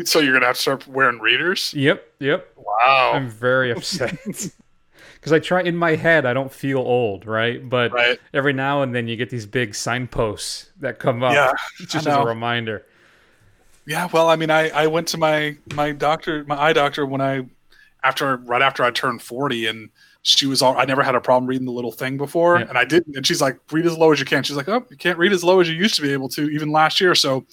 [0.04, 1.72] so you're to have to start wearing readers.
[1.74, 2.48] Yep, yep.
[2.56, 3.12] Wow.
[3.14, 4.16] I'm very upset.
[5.24, 7.66] Because I try in my head I don't feel old, right?
[7.66, 8.20] But Right.
[8.34, 11.50] every now and then you get these big signposts that come up, Yeah,
[11.88, 12.84] just as a reminder.
[13.86, 17.22] Yeah, well, I mean, I, I went to my my doctor, my eye doctor, when
[17.22, 17.46] I
[18.02, 19.88] after right after I turned forty, and
[20.20, 22.66] she was all I never had a problem reading the little thing before, Yeah.
[22.68, 23.16] and I didn't.
[23.16, 24.42] And she's like, read as low as you can.
[24.42, 26.50] She's like, oh, you can't read as low as you used to be able to
[26.50, 27.14] even last year.
[27.14, 27.46] So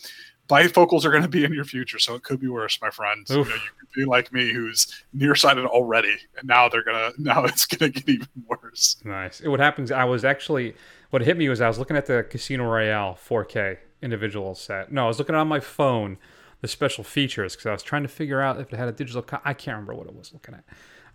[0.52, 3.26] bifocals are going to be in your future, so it could be worse, my friend.
[3.30, 7.46] You, know, you could be like me, who's nearsighted already, and now they're gonna now
[7.46, 8.98] it's gonna get even worse.
[9.06, 9.42] Nice.
[9.42, 9.92] What happens?
[9.92, 10.76] I was actually
[11.10, 14.92] what hit me was I was looking at the Casino Royale 4K individual set.
[14.92, 16.18] No, I was looking on my phone
[16.62, 19.22] the special features because I was trying to figure out if it had a digital.
[19.22, 20.64] Co- I can't remember what it was looking at.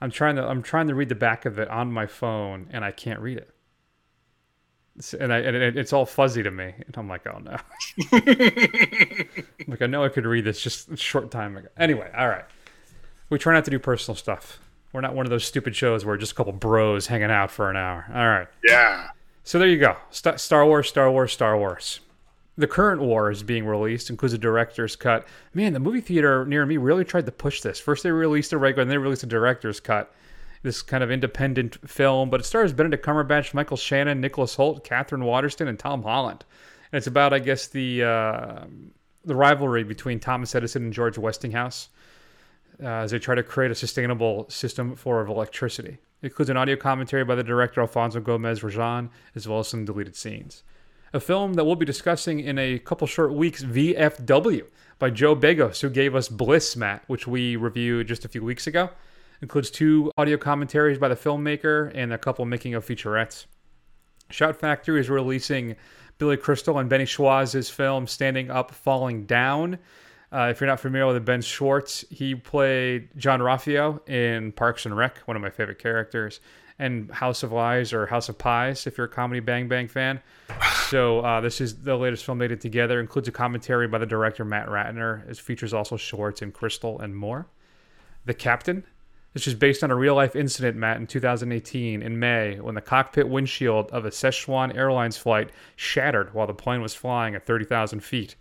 [0.01, 2.85] I'm trying to I'm trying to read the back of it on my phone and
[2.85, 3.51] I can't read it.
[5.19, 7.57] And, I, and it, it's all fuzzy to me, and I'm like, oh no.
[9.69, 11.69] like I know I could read this just a short time ago.
[11.77, 12.45] Anyway, all right.
[13.29, 14.59] We try not to do personal stuff.
[14.93, 17.69] We're not one of those stupid shows where just a couple bros hanging out for
[17.69, 18.07] an hour.
[18.09, 18.49] All right.
[18.65, 19.09] Yeah.
[19.45, 19.97] So there you go.
[20.11, 22.01] Sta Star Wars, Star Wars, Star Wars.
[22.59, 25.27] The current war is being released, includes a director's cut.
[25.53, 27.79] Man, the movie theater near me really tried to push this.
[27.79, 30.11] First, they released a regular, and then they released a director's cut.
[30.67, 35.25] This kind of independent film, but it stars Benedict Cumberbatch, Michael Shannon, Nicholas Hoult, Katherine
[35.25, 36.45] Waterston, and Tom Holland.
[36.91, 38.65] And it's about, I guess, the uh,
[39.25, 41.91] the rivalry between Thomas Edison and George Westinghouse
[42.83, 45.99] uh, as they try to create a sustainable system for electricity.
[46.21, 49.85] It includes an audio commentary by the director Alfonso Gomez Rejon, as well as some
[49.85, 50.65] deleted scenes.
[51.13, 54.67] A film that we'll be discussing in a couple short weeks, VFW,
[54.99, 58.67] by Joe Begos, who gave us Bliss, Matt, which we reviewed just a few weeks
[58.67, 58.91] ago.
[59.42, 63.46] Includes two audio commentaries by the filmmaker and a couple making of featurettes.
[64.31, 65.77] Shout Factory is releasing
[66.18, 69.79] Billy Crystal and Benny Schwartz's film Standing Up, Falling Down.
[70.33, 75.18] Uh, if you're not familiar with Ben Schwartz, he played Jean-Ralphio in Parks and Rec,
[75.27, 76.40] one of my favorite characters,
[76.79, 80.20] and House of Lies or House of Pies, if you're a comedy Bang Bang fan.
[80.88, 83.01] So uh, this is the latest film they did together.
[83.01, 85.29] Includes a commentary by the director Matt Ratner.
[85.29, 87.46] It features also Schwartz and Crystal and more.
[88.25, 88.85] The Captain.
[89.37, 92.81] This is based on a real life incident, Matt, in 2018 in May when the
[92.81, 98.01] cockpit windshield of a Szechuan Airlines flight shattered while the plane was flying at 30,000
[98.01, 98.35] feet.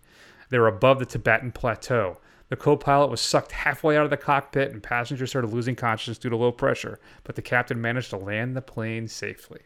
[0.48, 2.16] They were above the Tibetan Plateau.
[2.48, 6.16] The co pilot was sucked halfway out of the cockpit and passengers started losing consciousness
[6.16, 9.60] due to low pressure, but the captain managed to land the plane safely.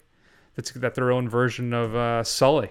[0.57, 2.71] That's that their own version of uh, Sully.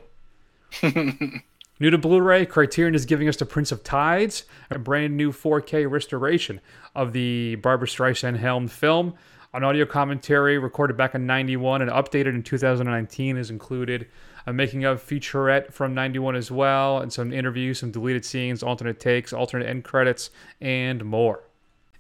[1.81, 5.89] New to Blu-ray, Criterion is giving us The Prince of Tides, a brand new 4K
[5.89, 6.59] restoration
[6.93, 9.13] of the Barbra Streisand helmed film.
[9.53, 14.09] An audio commentary recorded back in 91 and updated in 2019 is included.
[14.45, 18.99] A making of featurette from 91 as well, and some interviews, some deleted scenes, alternate
[18.99, 21.45] takes, alternate end credits, and more.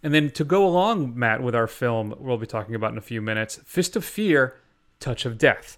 [0.03, 3.01] And then to go along, Matt, with our film we'll be talking about in a
[3.01, 4.55] few minutes, Fist of Fear,
[4.99, 5.77] Touch of Death.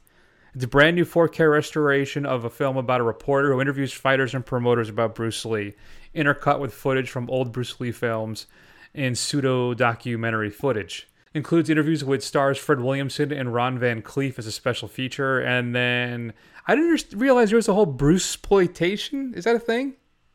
[0.53, 4.33] It's a brand new 4K restoration of a film about a reporter who interviews fighters
[4.33, 5.75] and promoters about Bruce Lee,
[6.13, 8.47] intercut with footage from old Bruce Lee films
[8.93, 11.07] and pseudo documentary footage.
[11.33, 15.73] Includes interviews with stars Fred Williamson and Ron Van Clief as a special feature, and
[15.73, 16.33] then
[16.67, 19.33] I didn't realize there was a whole Bruce exploitation.
[19.33, 19.93] Is that a thing?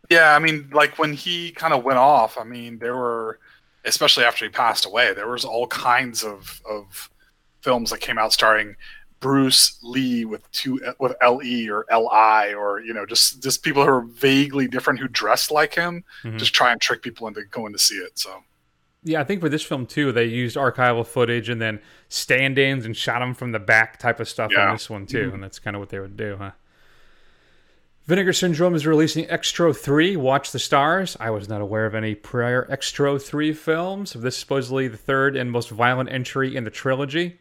[0.09, 3.39] Yeah, I mean, like when he kind of went off, I mean, there were,
[3.85, 7.11] especially after he passed away, there was all kinds of of
[7.61, 8.77] films that came out starring
[9.21, 13.63] Bruce Lee with two with L E or L I or you know just just
[13.63, 16.39] people who are vaguely different who dressed like him, Mhm.
[16.39, 18.19] just try and trick people into going to see it.
[18.19, 18.43] So
[19.03, 22.97] Yeah, I think for this film too, they used archival footage and then stand-ins and
[22.97, 25.77] shot them from the back type of stuff on this one too, and that's kind
[25.77, 26.51] of what they would do, huh?
[28.07, 31.17] Vinegar Syndrome is releasing Xtro 3, Watch the Stars.
[31.19, 34.13] I was not aware of any prior Xtro 3 films.
[34.13, 37.41] This is supposedly the third and most violent entry in the trilogy.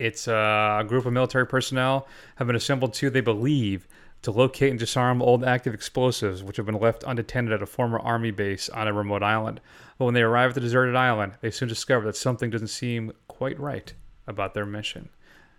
[0.00, 3.86] It's uh, a group of military personnel have been assembled to, they believe,
[4.22, 7.98] to locate and disarm old active explosives which have been left unattended at a former
[7.98, 9.60] army base on a remote island.
[9.98, 13.12] But when they arrive at the deserted island, they soon discover that something doesn't seem
[13.28, 13.92] quite right
[14.26, 15.10] about their mission.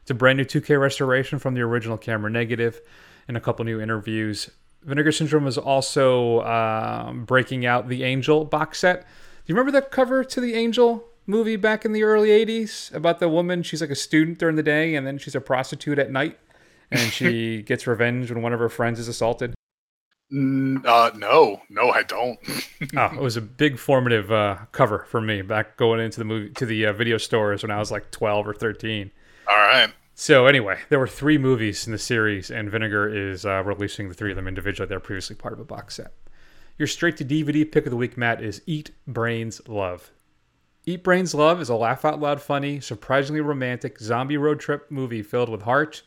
[0.02, 2.82] It's a brand new 2K restoration from the original camera negative
[3.28, 4.50] and a couple new interviews.
[4.82, 9.02] Vinegar Syndrome is also um, breaking out the Angel box set.
[9.02, 9.08] Do
[9.46, 13.30] you remember the cover to the Angel movie back in the early 80s about the
[13.30, 13.64] woman?
[13.64, 16.40] She's like a student during the day and then she's a prostitute at night
[16.92, 19.54] and she gets revenge when one of her friends is assaulted.
[20.34, 22.40] uh, no, no, I don't.
[22.98, 26.50] oh, it was a big formative uh, cover for me back going into the movie
[26.52, 29.12] to the uh, video stores when I was like 12 or 13.
[29.50, 33.62] All right, So anyway, there were three movies in the series, and Vinegar is uh,
[33.64, 34.88] releasing the three of them individually.
[34.88, 36.14] They're previously part of a box set.
[36.78, 40.12] Your straight to DVD pick of the week, Matt, is Eat Brains Love.
[40.86, 45.22] Eat Brains Love is a laugh out loud funny, surprisingly romantic zombie road trip movie
[45.22, 46.02] filled with heart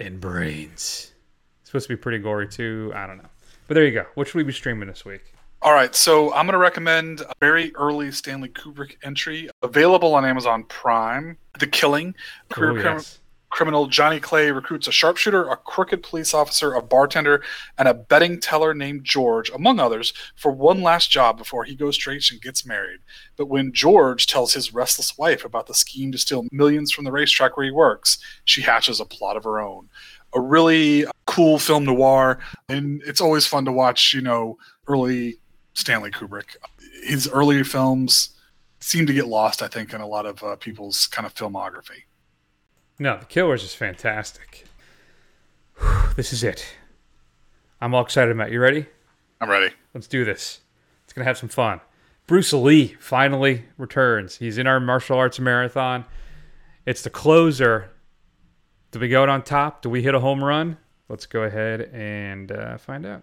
[0.00, 1.12] and brains.
[1.60, 2.92] It's supposed to be pretty gory too.
[2.94, 3.28] I don't know.
[3.68, 4.06] But there you go.
[4.14, 5.32] What should we be streaming this week?
[5.60, 10.24] All right, so I'm going to recommend a very early Stanley Kubrick entry available on
[10.24, 12.14] Amazon Prime The Killing.
[12.48, 13.18] Career Oh, yes.
[13.58, 17.42] Criminal Johnny Clay recruits a sharpshooter, a crooked police officer, a bartender,
[17.76, 21.96] and a betting teller named George, among others, for one last job before he goes
[21.96, 23.00] straight and gets married.
[23.36, 27.10] But when George tells his restless wife about the scheme to steal millions from the
[27.10, 29.88] racetrack where he works, she hatches a plot of her own.
[30.34, 35.40] A really cool film noir, and it's always fun to watch, you know, early
[35.74, 36.54] Stanley Kubrick.
[37.02, 38.36] His earlier films
[38.78, 42.04] seem to get lost, I think, in a lot of uh, people's kind of filmography.
[42.98, 44.64] No, The Killers is fantastic.
[45.78, 46.66] Whew, This is it.
[47.80, 48.50] I'm all excited, Matt.
[48.50, 48.86] You ready?
[49.40, 49.72] I'm ready.
[49.94, 50.60] Let's do this.
[51.04, 51.80] It's going to have some fun.
[52.26, 54.36] Bruce Lee finally returns.
[54.36, 56.04] He's in our martial arts marathon.
[56.84, 57.90] It's the closer.
[58.90, 59.82] Do we go out on top?
[59.82, 60.76] Do we hit a home run?
[61.08, 63.22] Let's go ahead and uh, find out.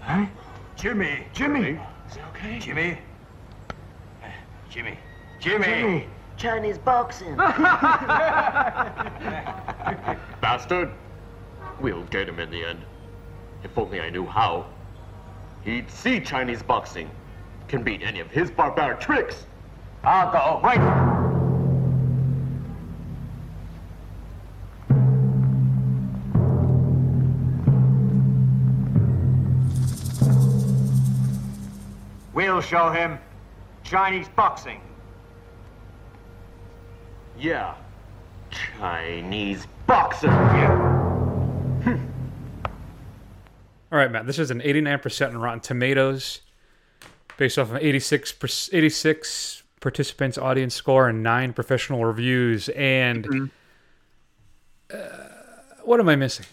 [0.00, 0.26] Huh,
[0.76, 1.26] Jimmy.
[1.32, 1.78] Jimmy.
[2.10, 2.58] Is it okay?
[2.58, 2.98] Jimmy.
[4.70, 4.98] Jimmy.
[5.40, 6.06] Jimmy.
[6.36, 7.34] Chinese boxing.
[10.40, 10.90] Bastard!
[11.80, 12.80] We'll get him in the end.
[13.62, 14.66] If only I knew how.
[15.62, 17.10] He'd see Chinese boxing.
[17.68, 19.46] Can beat any of his barbaric tricks.
[20.04, 20.60] I'll go.
[20.62, 20.80] Right.
[32.32, 33.18] We'll show him
[33.82, 34.80] Chinese boxing.
[37.38, 37.74] Yeah.
[38.50, 40.30] Chinese boxing.
[40.30, 40.38] All
[43.98, 44.26] right, Matt.
[44.26, 46.40] This is an 89% in Rotten Tomatoes,
[47.36, 52.68] based off of 86 per- 86 participants' audience score and nine professional reviews.
[52.70, 53.50] And
[54.92, 54.96] uh,
[55.84, 56.46] what am I missing?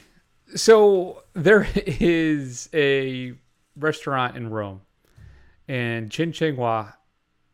[0.55, 3.33] So there is a
[3.77, 4.81] restaurant in Rome,
[5.67, 6.93] and Chin Cheng Hua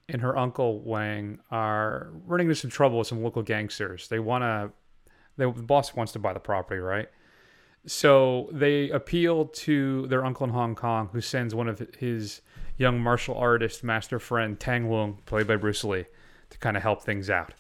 [0.09, 4.07] and her uncle Wang are running into some trouble with some local gangsters.
[4.07, 4.71] They want to,
[5.37, 7.07] the boss wants to buy the property, right?
[7.85, 12.41] So they appeal to their uncle in Hong Kong, who sends one of his
[12.77, 16.05] young martial artist master friend Tang Lung, played by Bruce Lee,
[16.49, 17.53] to kind of help things out.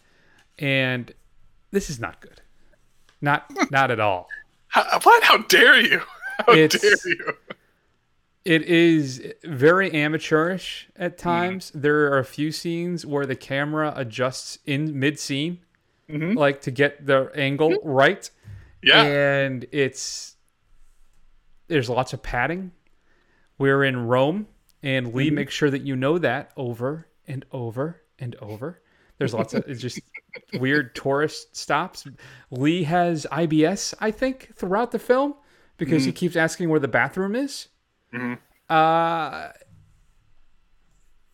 [0.57, 1.13] And
[1.71, 2.41] this is not good.
[3.21, 4.27] Not not at all.
[4.67, 5.23] How, what?
[5.23, 6.01] How dare you?
[6.45, 7.33] How It's- dare you?
[8.45, 11.29] It is very amateurish at mm-hmm.
[11.29, 11.71] times.
[11.75, 15.59] There are a few scenes where the camera adjusts in mid scene,
[16.09, 16.37] mm-hmm.
[16.37, 17.89] like to get the angle mm-hmm.
[17.89, 18.29] right.
[18.81, 19.03] Yeah.
[19.03, 20.35] And it's
[21.67, 22.71] there's lots of padding.
[23.57, 24.47] We're in Rome,
[24.81, 28.81] and Lee makes sure that you know that over and over and over.
[29.17, 29.99] There's lots of it's just
[30.53, 32.07] weird tourist stops.
[32.51, 35.35] Lee has IBS, I think, throughout the film
[35.77, 37.67] because he keeps asking where the bathroom is.
[38.69, 39.49] Uh,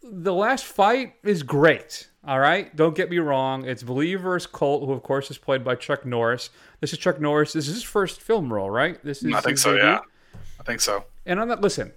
[0.04, 2.10] the last fight is great.
[2.28, 3.66] All right, don't get me wrong.
[3.66, 6.50] It's Lee versus Colt, who of course is played by Chuck Norris.
[6.82, 7.54] This is Chuck Norris.
[7.54, 9.04] This is his first film role, right?
[9.04, 9.76] This is I think so.
[9.76, 10.00] Yeah.
[10.60, 11.06] I think so.
[11.26, 11.92] And on that, listen,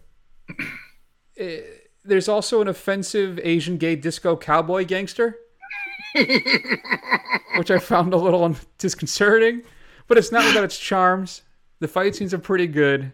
[1.39, 1.61] eh,
[2.05, 5.37] there's also an offensive Asian gay disco cowboy gangster,
[6.15, 9.63] which I found a little disconcerting,
[10.07, 11.43] but it's not without its charms.
[11.81, 13.13] The fight scenes are pretty good,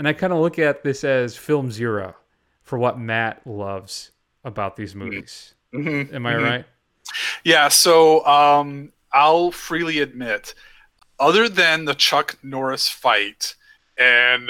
[0.00, 2.16] and I kind of look at this as film zero
[2.62, 4.12] for what Matt loves
[4.44, 5.00] about these mm-hmm.
[5.00, 5.54] movies.
[5.74, 6.16] Mm-hmm.
[6.16, 6.42] Am I mm-hmm.
[6.42, 6.64] right?
[7.44, 10.54] Yeah, so um, I'll freely admit,
[11.18, 13.54] other than the Chuck Norris fight
[13.98, 14.48] and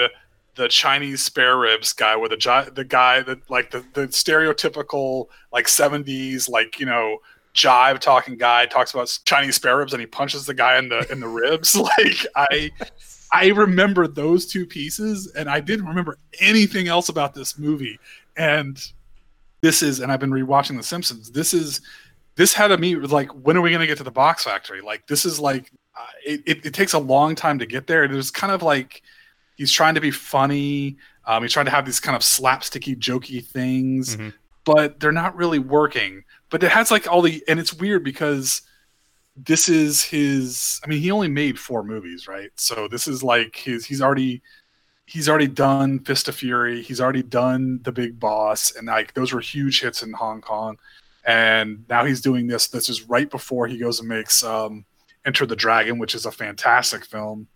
[0.55, 5.67] the Chinese spare ribs guy, where the the guy that like the, the stereotypical like
[5.67, 7.19] seventies like you know
[7.57, 11.11] jive talking guy talks about Chinese spare ribs and he punches the guy in the
[11.11, 11.75] in the ribs.
[11.99, 12.71] Like I
[13.33, 17.99] I remember those two pieces and I didn't remember anything else about this movie.
[18.37, 18.81] And
[19.61, 21.31] this is and I've been rewatching The Simpsons.
[21.31, 21.81] This is
[22.37, 24.81] this had a me like when are we going to get to the box factory
[24.81, 28.03] like this is like uh, it, it, it takes a long time to get there
[28.05, 29.03] and it was kind of like
[29.57, 33.45] he's trying to be funny um, he's trying to have these kind of slapsticky jokey
[33.45, 34.33] things Mhm.
[34.65, 38.63] but they're not really working but it has like all the and it's weird because
[39.47, 43.57] this is his i mean he only made four movies right so this is like
[43.57, 44.43] his he's already
[45.07, 49.33] he's already done fist of fury he's already done the big boss and like those
[49.33, 50.77] were huge hits in hong kong
[51.25, 54.85] and now he's doing this this is right before he goes and makes um
[55.25, 57.47] enter the dragon which is a fantastic film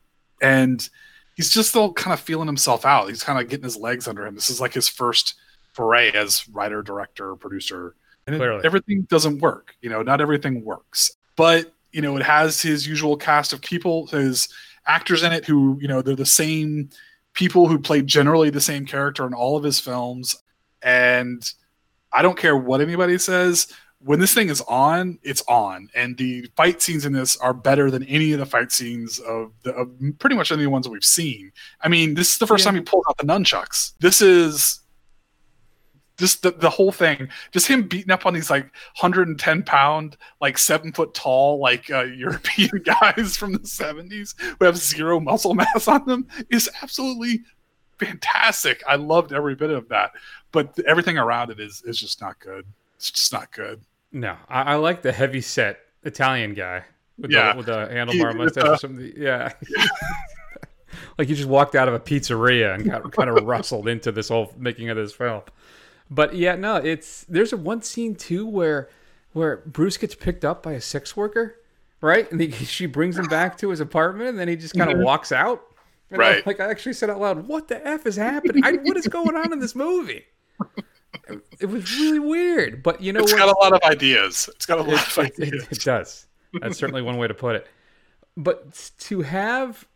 [0.42, 0.88] and
[1.36, 3.08] he's just still kind of feeling himself out.
[3.08, 4.36] He's kind of getting his legs under him.
[4.36, 5.34] This is like his first
[5.72, 7.96] foray as writer, director, producer.
[8.28, 9.74] And it- everything doesn't work.
[9.80, 11.16] You know, not everything works.
[11.34, 14.48] But, you know, it has his usual cast of people, his
[14.86, 16.90] actors in it who, you know, they're the same
[17.32, 20.36] people who play generally the same character in all of his films.
[20.82, 21.42] And
[22.12, 23.68] I don't care what anybody says.
[24.00, 27.90] When this thing is on, it's on, and the fight scenes in this are better
[27.90, 30.84] than any of the fight scenes of, the, of pretty much any of the ones
[30.84, 31.50] that we've seen.
[31.80, 32.72] I mean, this is the first Yeah.
[32.72, 33.92] time he pulled out the nunchucks.
[34.00, 34.80] This is
[36.16, 37.28] just the, the whole thing.
[37.50, 38.64] Just him beating up on these like
[39.00, 44.76] 110 pound, like seven foot tall, like uh, European guys from the 70s who have
[44.76, 47.42] zero muscle mass on them is absolutely
[47.98, 48.82] fantastic.
[48.88, 50.12] I loved every bit of that,
[50.52, 52.64] but everything around it is is just not good.
[52.96, 53.80] It's just not good.
[54.12, 56.84] No, I, I like the heavy set Italian guy
[57.18, 57.52] with Yeah.
[57.52, 59.12] the with the handlebar He- mustache the- or something.
[59.16, 59.52] Yeah.
[61.18, 64.28] like he just walked out of a pizzeria and got kind of rustled into this
[64.28, 65.42] whole making of this film.
[66.10, 68.88] But yeah, no, it's there's a one scene too where
[69.32, 71.56] where Bruce gets picked up by a sex worker,
[72.00, 72.30] right?
[72.30, 74.98] And he, she brings him back to his apartment, and then he just kind of
[74.98, 75.62] walks out.
[76.10, 76.46] And I- Right.
[76.46, 78.64] like I actually said out loud, "What the f is happening?
[78.64, 80.24] I, what is going on in this movie?"
[81.28, 83.38] It, it was really weird, but you know It's what?
[83.38, 84.48] got a lot of ideas.
[84.54, 85.66] It's got a lot it, of it- it- ideas.
[85.70, 86.26] it does.
[86.60, 87.66] That's certainly one way to put it.
[88.36, 89.88] But to have,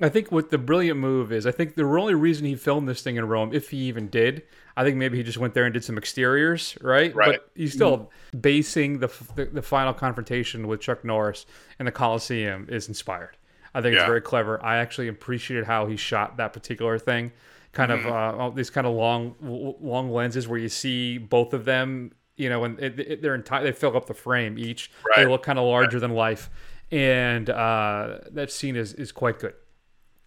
[0.00, 3.02] I think what the brilliant move is, I think the only reason he filmed this
[3.02, 4.42] thing in Rome, if he even did,
[4.80, 7.14] I think maybe he just went there and did some exteriors, right?
[7.14, 7.32] Right.
[7.32, 11.44] But he's still basing the, the the final confrontation with Chuck Norris
[11.78, 13.36] in the Coliseum is inspired.
[13.74, 14.58] I think it's very clever.
[14.64, 17.32] I actually appreciated how he shot that particular thing.
[17.72, 22.12] Kind of uh, these kind of long long lenses where you see both of them,
[22.38, 23.62] you know, and it, it, they're entire.
[23.62, 24.90] They fill up the frame each.
[25.04, 25.24] Right.
[25.24, 26.48] They look kind of larger than life,
[26.90, 29.52] and uh, that scene is is quite good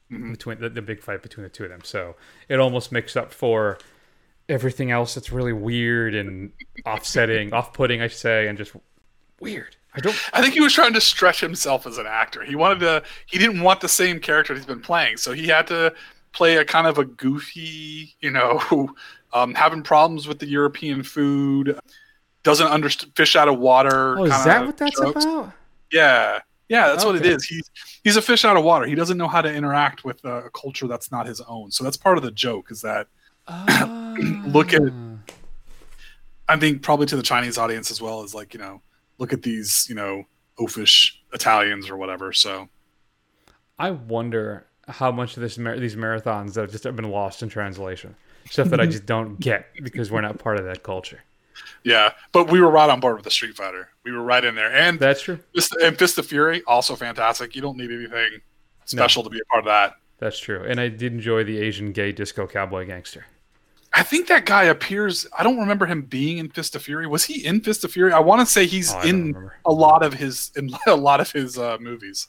[0.09, 1.81] between the, the big fight between the two of them.
[1.83, 2.15] So
[2.47, 3.79] it almost makes up for
[4.49, 6.51] everything else that's really weird and
[6.85, 8.75] offsetting, off-putting, I say, and just
[9.39, 9.75] weird.
[9.95, 10.15] I don't.
[10.33, 12.43] I think he was trying to stretch himself as an actor.
[12.43, 13.03] He wanted to.
[13.27, 15.93] He didn't want the same character he's been playing, so he had to
[16.31, 18.89] play a kind of a goofy, you know,
[19.33, 21.79] um, having problems with the European food,
[22.41, 24.17] doesn't understand fish out of water.
[24.17, 25.25] Oh, is that what that's jokes.
[25.25, 25.51] about?
[25.91, 27.45] Yeah, yeah, that's what it is.
[27.45, 27.69] He's
[28.03, 28.87] he's a fish out of water.
[28.87, 31.69] He doesn't know how to interact with a culture that's not his own.
[31.69, 32.71] So that's part of the joke.
[32.71, 33.07] Is that
[34.47, 34.81] look at
[36.47, 38.81] I think probably to the Chinese audience as well as like you know
[39.17, 40.23] look at these you know
[40.59, 42.31] oafish Italians or whatever.
[42.33, 42.69] So
[43.79, 47.41] I wonder how much of this mar- these marathons that have just have been lost
[47.43, 48.15] in translation,
[48.49, 51.21] stuff that I just don't get because we're not part of that culture.
[51.83, 53.89] yeah, but we were right on board with the Street Fighter.
[54.03, 55.39] We were right in there, and That's true.
[55.55, 57.55] Fist, and Fist of Fury also fantastic.
[57.55, 58.41] You don't need anything
[58.85, 59.95] special to be a part of that.
[60.19, 60.63] That's true.
[60.65, 63.25] And I did enjoy the Asian gay disco cowboy gangster.
[63.95, 65.27] I think that guy appears.
[65.37, 67.05] I don't remember him being in Fist of Fury.
[67.07, 68.11] Was he in Fist of Fury?
[68.11, 71.31] I want to say he's Oh, in a lot of his in a lot of
[71.31, 72.27] his uh, movies.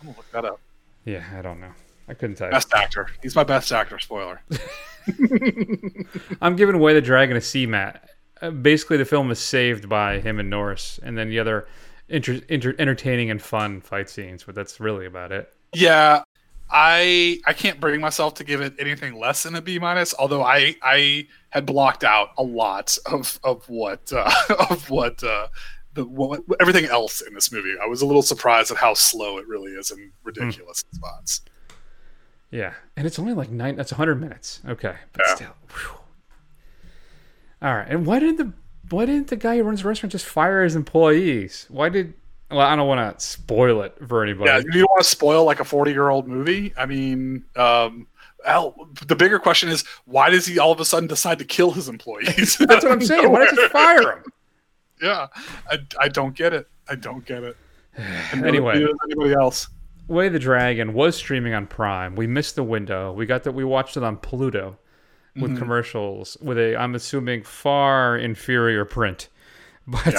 [0.00, 0.60] I'm gonna look that up.
[1.04, 1.72] Yeah, I don't know.
[2.08, 2.52] I couldn't tell you.
[2.52, 3.08] Best actor.
[3.22, 3.98] He's my best actor.
[3.98, 4.40] Spoiler.
[6.40, 8.08] I'm giving away the Dragon of Sea Mat.
[8.40, 11.66] Uh, basically, the film is saved by him and Norris, and then the other
[12.08, 14.44] inter- inter- entertaining and fun fight scenes.
[14.44, 15.52] But that's really about it.
[15.72, 16.22] Yeah,
[16.72, 20.14] I I can't bring myself to give it anything less than a B minus.
[20.18, 24.30] Although I I had blocked out a lot of of what uh,
[24.70, 25.48] of what uh,
[25.94, 27.74] the what, everything else in this movie.
[27.82, 31.40] I was a little surprised at how slow it really is and ridiculous in spots.
[32.52, 33.76] Yeah, and it's only like nine.
[33.76, 34.60] That's 100 minutes.
[34.68, 35.34] Okay, but Yeah.
[35.34, 35.54] still.
[35.68, 35.96] whew.
[37.62, 38.52] All right, and why did the
[38.90, 41.66] why didn't the guy who runs the restaurant just fire his employees?
[41.68, 42.14] Why did?
[42.50, 44.50] Well, I don't want to spoil it for anybody.
[44.50, 46.72] Yeah, you don't want to spoil like a forty year old movie.
[46.76, 47.44] I mean.
[47.56, 48.06] um
[48.46, 48.74] Al,
[49.06, 51.90] the bigger question is why does he all of a sudden decide to kill his
[51.90, 52.56] employees?
[52.60, 53.30] That's what I'm saying.
[53.30, 54.24] Why not he fire him?
[55.02, 55.26] Yeah,
[55.70, 56.66] I, I don't get it.
[56.88, 57.56] I don't get it.
[58.32, 58.82] Anyway.
[59.04, 59.68] anybody else.
[60.08, 62.16] Way the Dragon was streaming on Prime.
[62.16, 63.12] We missed the window.
[63.12, 63.52] We got that.
[63.52, 64.78] We watched it on Pluto
[65.36, 65.58] with Mhm.
[65.58, 69.28] commercials with a, I'm assuming, far inferior print,
[69.86, 70.14] but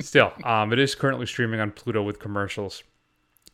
[0.00, 2.82] still, um, it is currently streaming on Pluto with commercials.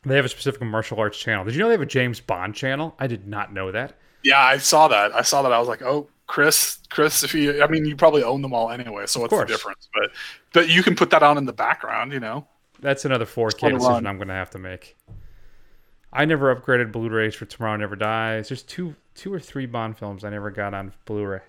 [0.03, 1.45] They have a specific martial arts channel.
[1.45, 2.95] Did you know they have a James Bond channel?
[2.99, 3.97] I did not know that.
[4.23, 5.13] Yeah, I saw that.
[5.13, 5.51] I saw that.
[5.51, 8.69] I was like, oh, Chris, Chris, if you, I mean, you probably own them all
[8.71, 9.05] anyway.
[9.07, 9.89] So what's the difference?
[9.93, 10.11] But,
[10.53, 12.47] but you can put that on in the background, you know.
[12.79, 14.07] That's another 4K decision.
[14.07, 14.95] I'm going to have to make.
[16.11, 18.49] I never upgraded Blu-rays for Tomorrow Never Dies.
[18.49, 21.41] There's two, two or three Bond films I never got on Blu-ray.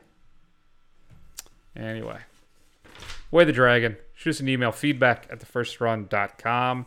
[1.76, 2.18] Anyway,
[3.30, 3.96] Way the Dragon.
[4.26, 6.86] Shoot us an email, feedback at thefirstrun.com,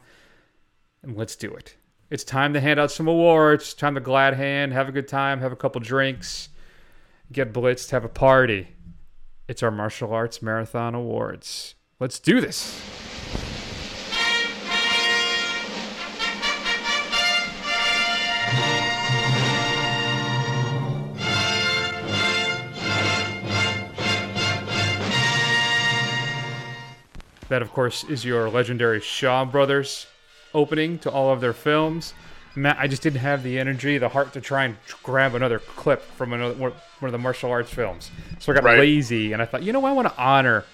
[1.04, 1.78] and let's do it.
[2.10, 3.74] It's time to hand out some awards.
[3.74, 6.50] Time to glad hand, have a good time, have a couple drinks,
[7.32, 8.76] get blitzed, have a party.
[9.48, 11.76] It's our martial arts marathon awards.
[11.98, 12.78] Let's do this.
[27.50, 30.08] That, of course, is your legendary Shaw Brothers
[30.54, 32.14] opening to all of their films.
[32.56, 36.02] Matt, I just didn't have the energy, the heart to try and grab another clip
[36.02, 38.12] from another one of the martial arts films.
[38.40, 38.80] So I got Right.
[38.80, 40.66] lazy, and I thought, you know, what I want to honor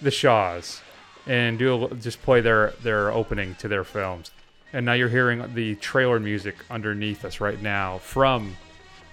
[0.00, 0.80] the Shaws
[1.26, 4.30] and do a, just play their their opening to their films.
[4.72, 8.56] And now you're hearing the trailer music underneath us right now from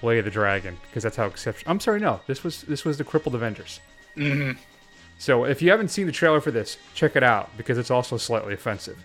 [0.02, 1.70] Way of the Dragon because that's how exceptional.
[1.72, 3.80] I'm sorry, no, this was this was the Crippled Avengers.
[4.16, 4.58] Mhm.
[5.18, 8.18] So if you haven't seen the trailer for this, check it out because it's also
[8.18, 8.98] slightly offensive.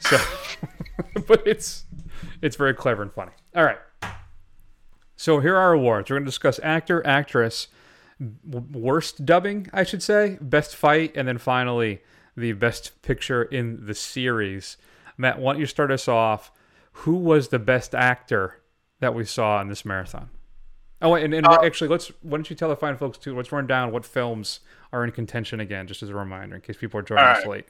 [0.00, 0.18] So,
[1.26, 1.84] but it's
[2.42, 3.32] it's very clever and funny.
[3.54, 3.78] All right.
[5.16, 6.10] So here are our awards.
[6.10, 7.68] We're going to discuss actor, actress,
[8.44, 12.02] worst dubbing, I should say, best fight, and then finally
[12.36, 14.76] the best picture in the series.
[15.16, 16.52] Matt, why don't you start us off?
[17.00, 18.60] Who was the best actor
[19.00, 20.28] that we saw in this marathon?
[21.02, 22.08] Oh, and, and actually, let's.
[22.22, 23.36] Why don't you tell the fine folks too?
[23.36, 24.60] Let's run down what films
[24.92, 27.46] are in contention again, just as a reminder, in case people are joining All us
[27.46, 27.66] late.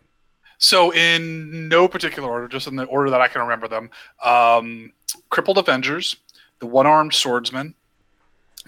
[0.59, 3.91] So, in no particular order, just in the order that I can remember them
[4.25, 4.93] um,
[5.29, 6.17] Crippled Avengers,
[6.61, 7.75] The One Armed Swordsman,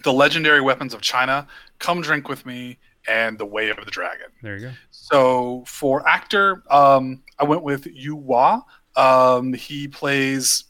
[0.05, 1.47] The Legendary Weapons of China,
[1.79, 2.79] Come Drink With Me,
[3.09, 4.27] and The Way of the Dragon.
[4.43, 4.73] There you go.
[4.91, 8.65] So, for actor, um, I went with Yueh Hua.
[8.97, 10.65] Um, he plays,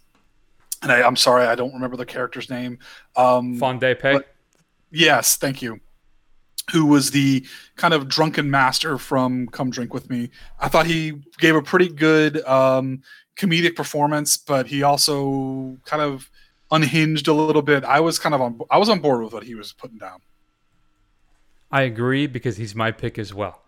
[0.83, 2.79] and I, I'm sorry, I don't remember the character's name.
[3.16, 4.20] Um, Fonde Pay.
[4.91, 5.81] Yes, thank you.
[6.72, 10.31] Who was the kind of drunken master from Come Drink With Me?
[10.61, 13.03] I thought he gave a pretty good um,
[13.37, 16.31] comedic performance, but he also kind of
[16.70, 17.85] unhinged a little bit.
[17.85, 20.20] I was kind of on I was on board with what he was putting down.
[21.70, 23.62] I agree because he's my pick as well.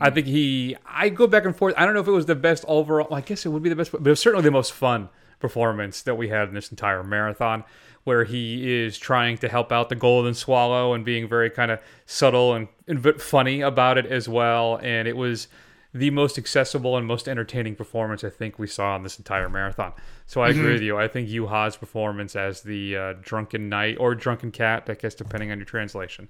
[0.00, 0.76] I think he.
[0.86, 1.74] I go back and forth.
[1.78, 3.14] I don't know if it was the best overall.
[3.14, 5.08] I guess it would be the best, but it was certainly the most fun
[5.40, 7.64] performance that we had in this entire marathon,
[8.04, 11.80] where he is trying to help out the Golden Swallow and being very kind of
[12.06, 14.78] subtle and, and funny about it as well.
[14.82, 15.48] And it was
[15.94, 19.92] the most accessible and most entertaining performance I think we saw in this entire marathon.
[20.26, 20.72] So I agree Mhm.
[20.72, 20.98] with you.
[20.98, 25.14] I think Yueh Hua's performance as the uh, drunken knight or drunken cat, I guess
[25.14, 26.28] depending on your translation,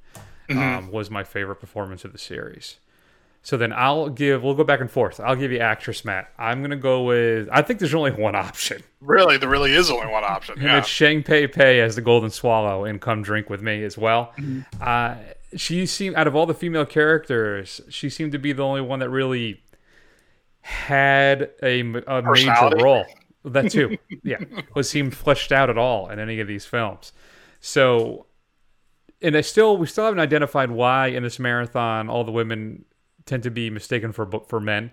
[0.51, 0.57] Mhm.
[0.79, 2.77] um, was my favorite performance of the series.
[3.45, 4.43] So then I'll give.
[4.43, 5.21] We'll go back and forth.
[5.21, 6.33] I'll give you actress, Matt.
[6.39, 7.47] I'm gonna go with.
[7.53, 10.55] I think there's only one option, Really, there really is only one option.
[10.55, 10.79] and Yeah.
[10.79, 14.33] it's Cheng Pei Pei as the Golden Swallow in Come Drink with Me as well.
[14.39, 14.65] Mhm.
[14.81, 15.15] Uh,
[15.57, 18.99] she seemed out of all the female characters, she seemed to be the only one
[19.01, 19.63] that really
[20.63, 23.05] had a major role.
[23.45, 24.39] That too, yeah,
[24.75, 27.13] was seemed fleshed out at all in any of these films.
[27.61, 28.25] So,
[29.21, 32.87] and I still we still haven't identified why in this marathon all the women
[33.27, 34.93] tend to be mistaken for for men.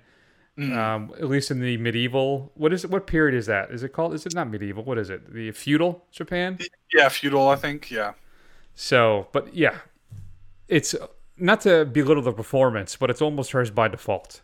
[0.58, 0.76] Mm.
[0.76, 2.92] Um, at least in the medieval, what is it?
[2.92, 3.72] What period is that?
[3.72, 4.14] Is it called?
[4.14, 4.84] Is it not medieval?
[4.84, 5.34] What is it?
[5.34, 6.60] The feudal Japan?
[6.94, 7.48] Yeah, feudal.
[7.48, 7.90] I think.
[7.90, 8.14] Yeah.
[8.76, 9.78] So, but yeah,
[10.68, 10.94] it's
[11.38, 14.42] not to belittle the performance, but it's almost hers by default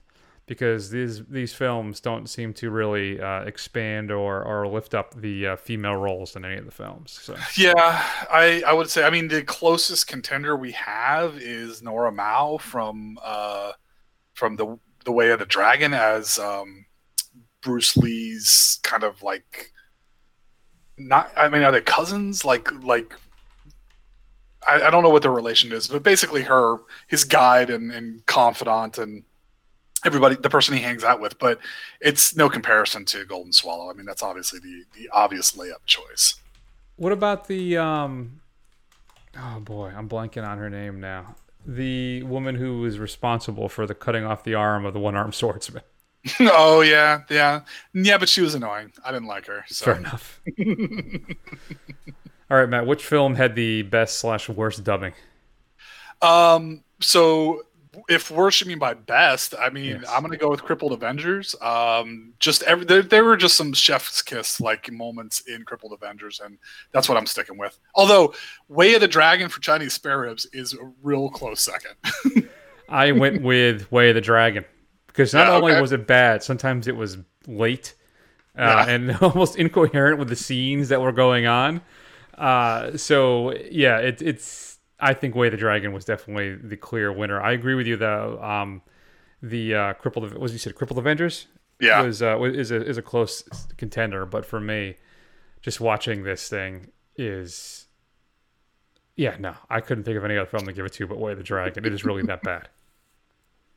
[0.48, 5.48] because these these films don't seem to really uh, expand or or lift up the
[5.48, 7.20] uh, female roles in any of the films.
[7.22, 7.74] So Yeah,
[8.32, 9.04] I I would say.
[9.04, 13.74] I mean, the closest contender we have is Nora Miao from uh,
[14.34, 16.86] from the the Way of the Dragon as um,
[17.62, 19.74] Bruce Lee's kind of like
[20.98, 21.30] not.
[21.36, 22.44] I mean, are they cousins?
[22.44, 23.14] Like like.
[24.66, 26.78] I, I don't know what their relation is, but basically, her
[27.08, 29.24] his guide and, and confidant and
[30.06, 31.38] everybody, the person he hangs out with.
[31.40, 31.60] But
[32.02, 33.90] it's no comparison to Golden Swallow.
[33.90, 36.36] I mean, that's obviously the the obvious layup choice.
[36.96, 38.42] What about the um
[39.38, 41.36] oh boy, I'm blanking on her name now.
[41.66, 45.84] The woman who was responsible for the cutting off the arm of the one-armed swordsman.
[46.40, 47.62] oh yeah, yeah,
[47.94, 48.18] yeah.
[48.18, 48.92] But she was annoying.
[49.04, 49.66] I didn't like her.
[49.68, 49.86] So.
[49.86, 50.42] Fair enough.
[52.50, 55.14] All right, Matt, which film had the best slash worst dubbing?
[56.22, 56.84] Um.
[57.00, 57.64] So,
[58.10, 58.32] if
[58.66, 61.56] mean by best, I mean I'm gonna go with Crippled Avengers.
[61.62, 62.34] Um.
[62.40, 66.58] Just every there, there were just some chef's kiss like moments in Crippled Avengers, and
[66.92, 67.78] that's what I'm sticking with.
[67.96, 68.34] Although
[68.68, 72.50] Way of the Dragon for Chinese spare ribs is a real close second.
[72.90, 74.64] I went with Way of the Dragon
[75.08, 75.82] because not Yeah, only okay.
[75.82, 77.18] was it bad, sometimes it was
[77.48, 77.96] late
[78.58, 78.90] uh, Yeah.
[78.90, 81.82] and almost incoherent with the scenes that were going on.
[82.38, 84.77] Uh, so yeah, it, it's.
[85.00, 87.42] I think Way of the Dragon was definitely the clear winner.
[87.42, 88.42] I agree with you though.
[88.42, 88.82] Um,
[89.42, 91.48] the uh, crippled was you said crippled Avengers.
[91.80, 92.02] Yeah.
[92.02, 93.44] was uh, is a is a close
[93.78, 94.96] contender, but for me,
[95.62, 97.86] just watching this thing is,
[99.16, 101.34] yeah, no, I couldn't think of any other film to give it to but Way
[101.34, 101.86] of the Dragon.
[101.86, 102.70] It is really that bad.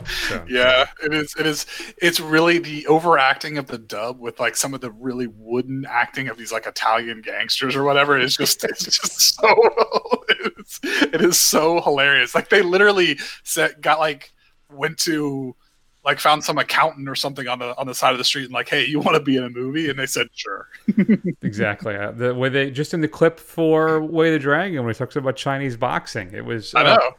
[0.06, 1.34] So, Yeah, it is.
[1.38, 1.66] It is.
[2.00, 6.28] It's really the overacting of the dub with like some of the really wooden acting
[6.28, 8.18] of these like Italian gangsters or whatever.
[8.18, 9.54] It's just, it's just so.
[10.42, 12.34] It's, it is so hilarious.
[12.34, 14.32] Like they literally set, got like
[14.72, 15.54] went to
[16.04, 18.52] like found some accountant or something on the on the side of the street and
[18.52, 19.90] like, hey, you want to be in a movie?
[19.90, 20.68] And they said, sure.
[21.42, 21.94] exactly.
[21.94, 24.98] Uh, the way they just in the clip for Way of the Dragon when he
[24.98, 26.74] talks about Chinese boxing, it was.
[26.74, 27.10] I uh, know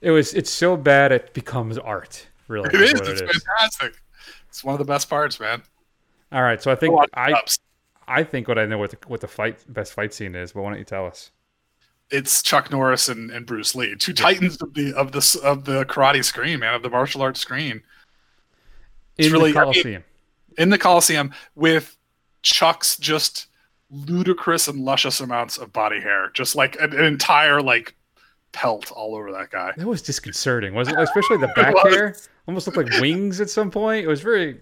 [0.00, 0.34] it was.
[0.34, 2.26] It's so bad it becomes art.
[2.48, 2.92] Really, it is.
[2.92, 3.42] It's it is.
[3.58, 4.00] fantastic.
[4.48, 5.62] It's one of the best parts, man.
[6.32, 7.58] All right, so I think A lot of I ups.
[8.08, 10.62] I think what I know what the, what the fight best fight scene is, but
[10.62, 11.32] why don't you tell us?
[12.08, 15.84] It's Chuck Norris and, and Bruce Lee, two titans of the of the of the
[15.86, 17.82] karate screen, man, of the martial arts screen.
[19.18, 20.04] It's In really- the I mean, Coliseum.
[20.58, 21.96] in the Coliseum with
[22.42, 23.48] Chuck's just
[23.90, 27.95] ludicrous and luscious amounts of body hair, just like an, an entire like
[28.56, 29.72] pelt all over that guy.
[29.76, 31.02] That was disconcerting, wasn't it?
[31.14, 32.16] Especially the back hair.
[32.48, 34.04] Almost looked like wings at some point.
[34.04, 34.60] It was very.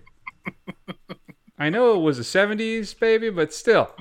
[1.58, 3.94] I know it was the '70s, baby, but still.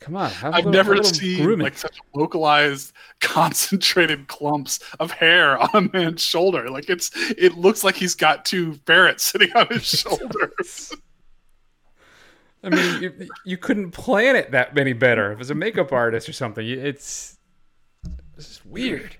[0.00, 1.64] Come on, have a I've little- never seen grooming.
[1.64, 6.70] like such localized, concentrated clumps of hair on a man's shoulder.
[6.70, 10.94] Like it's, it looks like he's got two ferrets sitting on his shoulders.
[12.62, 15.32] I mean, you, you couldn't plan it that many better.
[15.32, 17.37] If it was a makeup artist or something, it's
[18.38, 19.16] this is weird.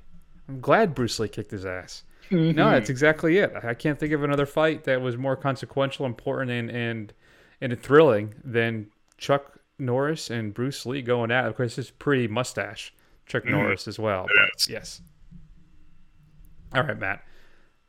[0.49, 2.05] I'm glad Bruce Lee kicked his ass.
[2.31, 2.57] Mm-hmm.
[2.57, 3.53] No, that's exactly it.
[3.63, 7.13] I can't think of another fight that was more consequential, important, and and
[7.61, 11.45] and thrilling than Chuck Norris and Bruce Lee going at.
[11.45, 11.49] it.
[11.49, 12.95] Of course, his pretty mustache,
[13.27, 13.53] Chuck mm-hmm.
[13.53, 14.27] Norris as well.
[14.27, 15.03] But yes.
[16.73, 17.25] All right, Matt.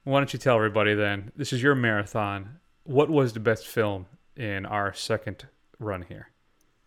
[0.04, 1.32] Why don't you tell everybody then?
[1.36, 2.60] This is your marathon.
[2.84, 5.46] What was the best film in our second
[5.78, 6.30] run here?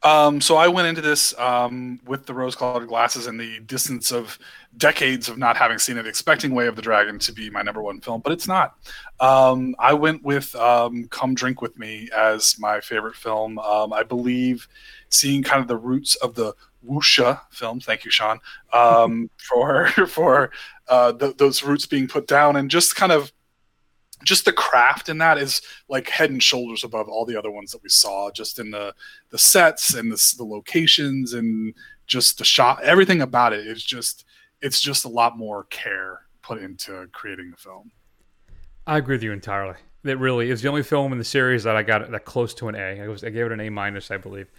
[0.05, 4.39] Um, so I went into this um, with the rose-colored glasses and the distance of
[4.77, 7.83] decades of not having seen it, expecting Way of the Dragon to be my number
[7.83, 8.77] one film, but it's not.
[9.21, 13.59] Um, I went with um, Come Drink with Me as my favorite film.
[13.61, 14.67] Um, I believe
[15.09, 17.81] seeing kind of the roots of the wuxia film.
[17.81, 18.41] Thank you, Sean,
[18.73, 20.51] um, for for
[20.89, 23.33] uh, th- those roots being put down and just kind of
[24.25, 27.73] just the craft in that is like head and shoulders above all the other ones
[27.73, 28.95] that we saw just in the
[29.31, 31.75] the sets and the, the locations and
[32.07, 34.25] just the shot everything about it is just
[34.61, 37.91] it's just a lot more care put into creating the film
[38.87, 39.77] I agree with you entirely.
[40.05, 42.69] It really is the only film in the series that I got that close to
[42.69, 43.01] an A.
[43.01, 44.51] I was I gave it an A minus, I believe,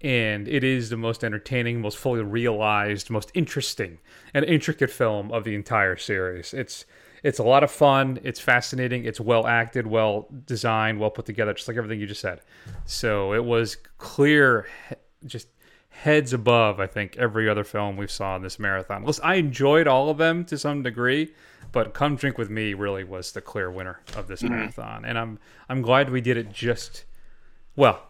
[0.00, 3.98] and it is the most entertaining, most fully realized, most interesting
[4.34, 6.54] and intricate film of the entire series.
[6.54, 6.84] It's
[7.22, 8.18] it's a lot of fun.
[8.24, 9.04] It's fascinating.
[9.04, 12.40] It's well acted, well designed, well put together, just like everything you just said.
[12.84, 14.66] So it was clear,
[15.24, 15.48] just
[15.90, 16.80] heads above.
[16.80, 19.04] I think every other film we saw in this marathon.
[19.04, 21.32] Listen, I enjoyed all of them to some degree,
[21.70, 24.54] but Come Drink with Me really was the clear winner of this mm-hmm.
[24.54, 27.04] marathon, and I'm I'm glad we did it just
[27.76, 28.02] well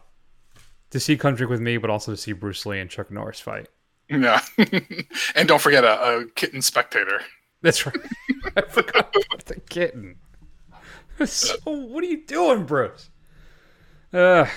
[0.89, 3.39] to see Come Drink with Me, but also to see Bruce Lee and Chuck Norris
[3.39, 3.67] fight.
[4.09, 4.41] yeah
[5.35, 7.21] and don't forget a, a kitten spectator
[7.63, 7.95] That's right.
[8.55, 10.17] I forgot about the kitten.
[11.25, 13.11] So, what are you doing, Bruce?
[14.11, 14.47] Uh,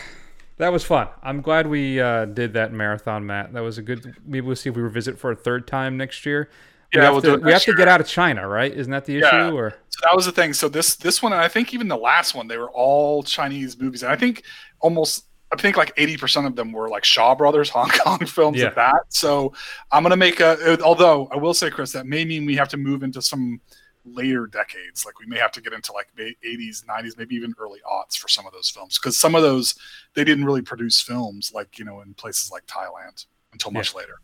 [0.57, 1.09] that was fun.
[1.23, 3.53] I'm glad we uh, did that marathon, Matt.
[3.53, 4.17] That was a good.
[4.25, 6.49] Maybe we'll see if we revisit for a third time next year.
[6.95, 8.73] We Yeah, have we'll to, we have to get out of China, right?
[8.73, 9.27] Isn't that the issue?
[9.27, 9.51] Yeah.
[9.51, 10.55] Or So that was the thing.
[10.55, 13.79] So this this one, and I think even the last one, they were all Chinese
[13.79, 14.43] movies, and I think
[14.81, 18.59] almost I think like eighty percent of them were like Shaw Brothers Hong Kong films
[18.59, 18.67] Yeah.
[18.67, 19.01] at that.
[19.11, 19.53] So
[19.93, 20.81] I'm gonna make a.
[20.83, 23.61] Although I will say, Chris, that may mean we have to move into some
[24.05, 25.05] later decades.
[25.05, 28.29] Like we may have to get into like 80s, 90s, maybe even early aughts for
[28.29, 29.75] some of those films because some of those
[30.15, 34.21] they didn't really produce films like you know in places like Thailand until much later.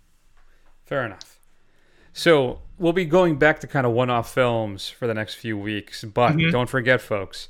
[0.86, 1.38] Fair enough.
[2.12, 6.04] So we'll be going back to kind of one-off films for the next few weeks,
[6.04, 6.50] but Mm-hmm.
[6.50, 7.48] don't forget, folks.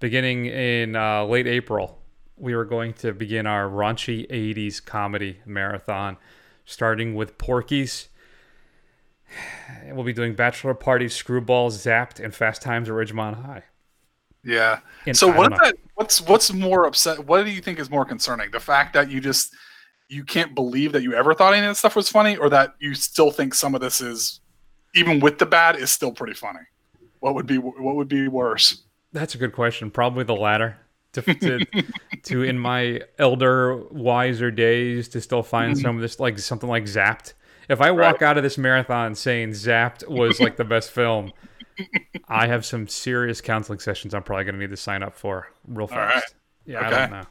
[0.00, 2.01] Beginning in uh, late April,
[2.36, 6.16] we are going to begin our raunchy '80s comedy marathon,
[6.64, 8.08] starting with Porky's.
[9.86, 13.64] We'll be doing Bachelor Party, Screwballs, Zapped, and Fast Times at Ridgemont High.
[14.44, 14.80] Yeah.
[15.06, 15.66] And so what don't is know.
[15.66, 15.76] that?
[15.94, 17.26] What's what's more upset?
[17.26, 18.50] What do you think is more concerning?
[18.50, 19.54] The fact that you just
[20.08, 22.74] you can't believe that you ever thought any of this stuff was funny, or that
[22.80, 24.40] you still think some of this is,
[24.94, 26.60] even with the bad, is still pretty funny.
[27.20, 28.82] What would be what would be worse?
[29.12, 29.90] That's a good question.
[29.90, 30.78] Probably the latter.
[31.12, 31.66] To, to,
[32.22, 35.82] to in my elder, wiser days, to still find mm-hmm.
[35.82, 37.34] some of this, like something like Zapped.
[37.68, 38.30] If I walk Right.
[38.30, 41.32] out of this marathon saying Zapped was like the best film,
[42.28, 45.48] I have some serious counseling sessions I'm probably going to need to sign up for
[45.66, 46.14] real fast.
[46.14, 46.34] right.
[46.64, 47.26] Yeah, I don't know.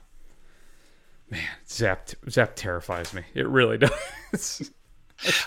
[1.32, 3.24] Man, Zapped Zap terrifies me.
[3.34, 3.78] It really
[4.32, 4.72] does.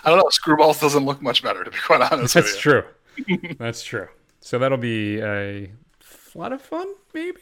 [0.05, 0.30] I don't know.
[0.30, 2.85] Screwballs doesn't look much better, to be quite honest That's true.
[3.59, 4.09] That's true.
[4.41, 5.70] So that'll be a
[6.35, 7.39] lot of fun, maybe.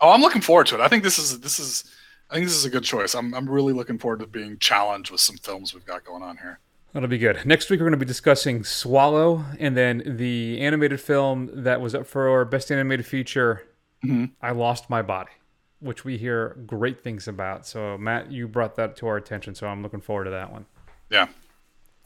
[0.00, 0.80] Oh, I'm looking forward to it.
[0.80, 1.84] I think this is this is
[2.30, 3.14] I think this is a good choice.
[3.14, 6.36] I'm I'm really looking forward to being challenged with some films we've got going on
[6.38, 6.60] here.
[6.94, 7.44] That'll be good.
[7.44, 11.92] Next week, we're going to be discussing Swallow and then the animated film that was
[11.92, 13.64] up for Best Animated Feature,
[14.04, 14.26] mm-hmm.
[14.40, 15.32] I Lost My Body,
[15.80, 17.66] which we hear great things about.
[17.66, 20.66] So, Matt, you brought that to our attention, so I'm looking forward to that one.
[21.10, 21.26] Yeah.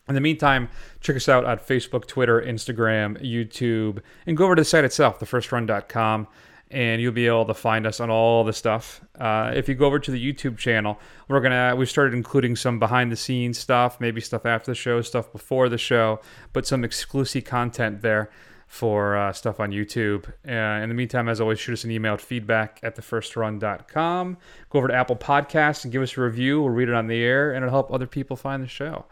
[0.09, 0.71] In the meantime,
[1.01, 5.21] check us out on Facebook, Twitter, Instagram, YouTube, and go over to the site itself,
[5.21, 6.27] thefirstrun.com,
[6.71, 9.01] and you'll be able to find us on all the stuff.
[9.19, 10.99] Uh, if you go over to the YouTube channel,
[11.29, 15.01] we're gonna we've started including some behind the scenes stuff, maybe stuff after the show,
[15.01, 16.21] stuff before the show,
[16.53, 18.31] but some exclusive content there
[18.69, 20.29] for uh, stuff on YouTube.
[20.47, 24.37] Uh, in the meantime, as always, shoot us an email at feedback at thefirstrun.com.
[24.71, 26.61] Go over to Apple Podcasts and give us a review.
[26.61, 29.07] We'll read it on the air, and it'll help other people find the show.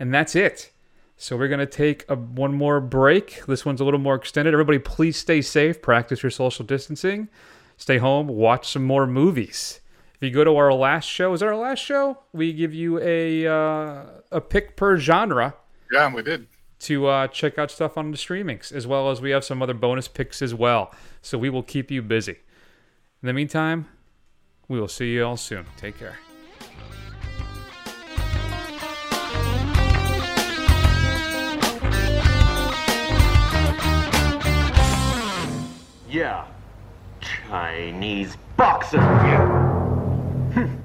[0.00, 0.71] And that's it.
[1.22, 3.46] So we're going to take a, one more break.
[3.46, 4.54] This one's a little more extended.
[4.54, 5.80] Everybody, please stay safe.
[5.80, 7.28] Practice your social distancing.
[7.76, 8.26] Stay home.
[8.26, 9.78] Watch some more movies.
[10.16, 12.18] If you go to our last show, is that our last show?
[12.32, 15.54] We give you a uh, a pick per genre
[15.92, 16.48] Yeah, we did.
[16.80, 19.74] to uh, check out stuff on the streamings, as well as we have some other
[19.74, 20.92] bonus picks as well.
[21.22, 22.38] So we will keep you busy.
[23.22, 23.86] In the meantime,
[24.66, 25.66] we will see you all soon.
[25.76, 26.18] Take care.
[36.12, 36.44] Yeah.
[37.22, 38.98] Chinese boxer.
[38.98, 39.46] Yeah.
[40.52, 40.81] Hmm.